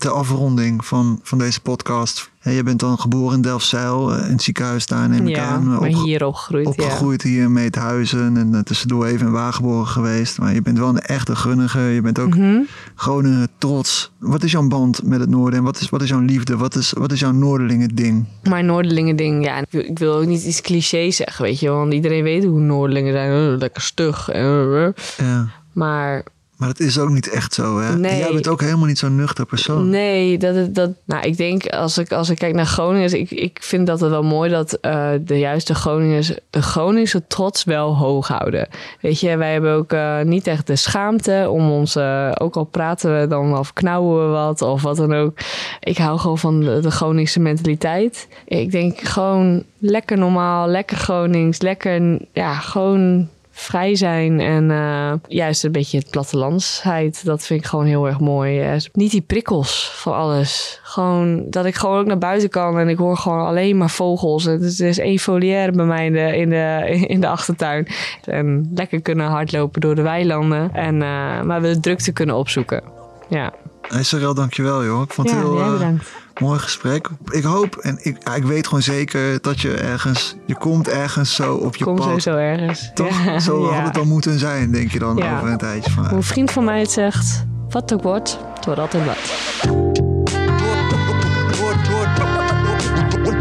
[0.00, 2.30] ter afronding van, van deze podcast.
[2.38, 5.44] Hey, je bent dan geboren in Delfzijl, eh, in het ziekenhuis daar neem ik ja,
[5.48, 5.68] aan.
[5.68, 6.70] maar Opge- hier opgegroeid, ja.
[6.70, 10.38] Opgegroeid hier in Meethuizen en eh, tussendoor even in Wagenborg geweest.
[10.38, 11.88] Maar je bent wel een echte Gunniger.
[11.90, 12.58] Je bent ook Mhm.
[12.94, 14.12] Groningen trots.
[14.18, 16.56] Wat is jouw band met het noorden en wat is, wat is jouw liefde?
[16.56, 18.26] Wat is, wat is jouw Noorderlingen ding?
[18.48, 21.68] Maar Noorderlingen ding, ja, ik wil, ik wil ook niet iets cliché zeggen, weet je.
[21.70, 23.52] Want iedereen weet hoe Noorderlingen zijn.
[23.52, 24.28] eh, lekker stug.
[24.32, 25.48] Ja.
[25.72, 26.24] Maar
[26.60, 27.96] Maar dat is ook niet echt zo, hè?
[27.96, 28.18] Nee.
[28.18, 29.88] Jij bent ook helemaal niet zo'n nuchter persoon.
[29.88, 33.58] Nee, dat, dat, nou, ik denk als ik, als ik kijk naar Groningers, ik, ik
[33.62, 38.28] vind dat het wel mooi dat eh, de juiste Groningers de Groningse trots wel hoog
[38.28, 38.68] houden.
[39.00, 42.64] Weet je, wij hebben ook eh, niet echt de schaamte om ons, eh, ook al
[42.64, 45.38] praten we dan of knauwen we wat of wat dan ook.
[45.80, 48.28] Ik hou gewoon van de, de Groningse mentaliteit.
[48.44, 53.28] Ik denk gewoon lekker normaal, lekker Gronings, lekker, ja, gewoon
[53.60, 57.24] vrij zijn en eh, juist een beetje het plattelandsheid.
[57.24, 58.60] Dat vind ik gewoon heel erg mooi.
[58.60, 60.80] Eh, niet die prikkels van alles.
[60.82, 64.44] Gewoon dat ik gewoon ook naar buiten kan en ik hoor gewoon alleen maar vogels.
[64.44, 66.84] Het is, er is één volière bij mij in de, in, de,
[67.14, 67.86] in de achtertuin.
[68.24, 70.74] En lekker kunnen hardlopen door de weilanden.
[70.74, 72.82] En, eh, maar we de drukte kunnen opzoeken.
[73.28, 73.52] Ja.
[73.88, 75.02] Hey Sarel, dankjewel joh.
[75.02, 76.12] Ik vond het Ja, heel jij eh, bedankt.
[76.40, 77.08] Mooi gesprek.
[77.30, 81.34] Ik hoop en ik, ja, ik weet gewoon zeker dat je ergens, je komt ergens
[81.34, 82.04] zo op je Kom pad.
[82.04, 82.90] sowieso ergens.
[82.94, 83.24] Toch?
[83.24, 83.74] Ja, Zo ja.
[83.74, 85.36] had het dan moeten zijn, denk je dan Ja.
[85.36, 86.06] over een tijdje van.
[86.06, 89.18] Hoe een vriend van mij het zegt, wat ook wordt, het wordt altijd wat.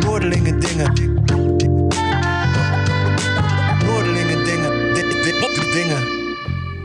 [0.03, 0.93] Noordelingen dingen.
[3.85, 4.93] Noordelingen dingen.
[4.93, 5.97] Di- di- di- Dingen.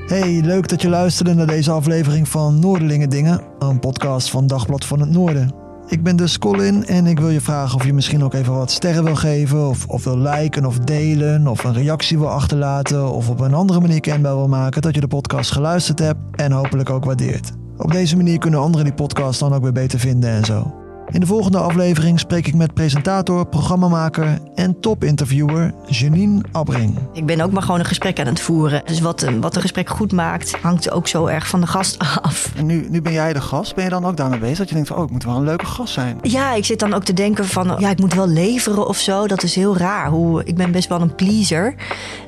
[0.06, 4.84] Hey, leuk dat je luisterde naar deze aflevering van Noorderlingen Dingen, een podcast van Dagblad
[4.84, 5.63] van het Noorden.
[5.86, 8.70] Ik ben dus Colin en ik wil je vragen of je misschien ook even wat
[8.70, 13.28] sterren wil geven, of, of wil liken of delen, of een reactie wil achterlaten, of
[13.28, 16.90] op een andere manier kenbaar wil maken dat je de podcast geluisterd hebt en hopelijk
[16.90, 17.52] ook waardeert.
[17.76, 20.83] Op deze manier kunnen anderen die podcast dan ook weer beter vinden en zo.
[21.10, 26.98] In de volgende aflevering spreek ik met presentator, programmamaker en topinterviewer Janine Abbring.
[27.12, 28.82] Ik ben ook maar gewoon een gesprek aan het voeren.
[28.84, 31.98] Dus wat, een- wat een gesprek goed maakt, hangt ook zo erg van de gast
[32.22, 32.52] af.
[32.56, 33.74] En nu, nu ben jij de gast.
[33.74, 34.58] Ben je dan ook daarmee bezig?
[34.58, 36.18] Dat je denkt van, oh, ik moet wel een leuke gast zijn.
[36.22, 39.26] Ja, ik zit dan ook te denken van, ja, ik moet wel leveren of zo.
[39.26, 40.08] Dat is heel raar.
[40.08, 41.74] Hoe, ik ben best wel een pleaser.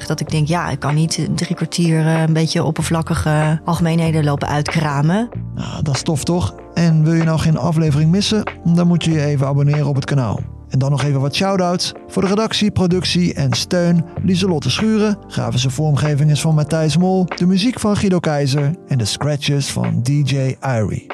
[0.06, 4.48] Dat ik denk, ja, ik kan niet drie kwartier eh, een beetje oppervlakkige algemeenheden lopen
[4.48, 5.28] uitkramen.
[5.54, 6.54] Nou, dat is tof toch?
[6.76, 8.42] En wil je nou geen aflevering missen?
[8.64, 10.40] Dan moet je je even abonneren op het kanaal.
[10.68, 14.04] En dan nog even wat shout-outs voor de redactie, productie en steun.
[14.22, 19.04] Lieselotte Schuren, grafische vormgeving is van Matthijs Mol, de muziek van Guido Keizer en de
[19.04, 21.06] scratches van DJ Irie.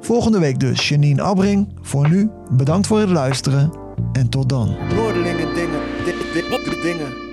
[0.00, 1.68] Volgende week dus Janine Abbring.
[1.82, 3.72] Voor nu, bedankt voor het luisteren
[4.12, 4.76] en tot dan.
[5.54, 5.80] Dingen.
[6.04, 7.27] Di- di- di- Dingen.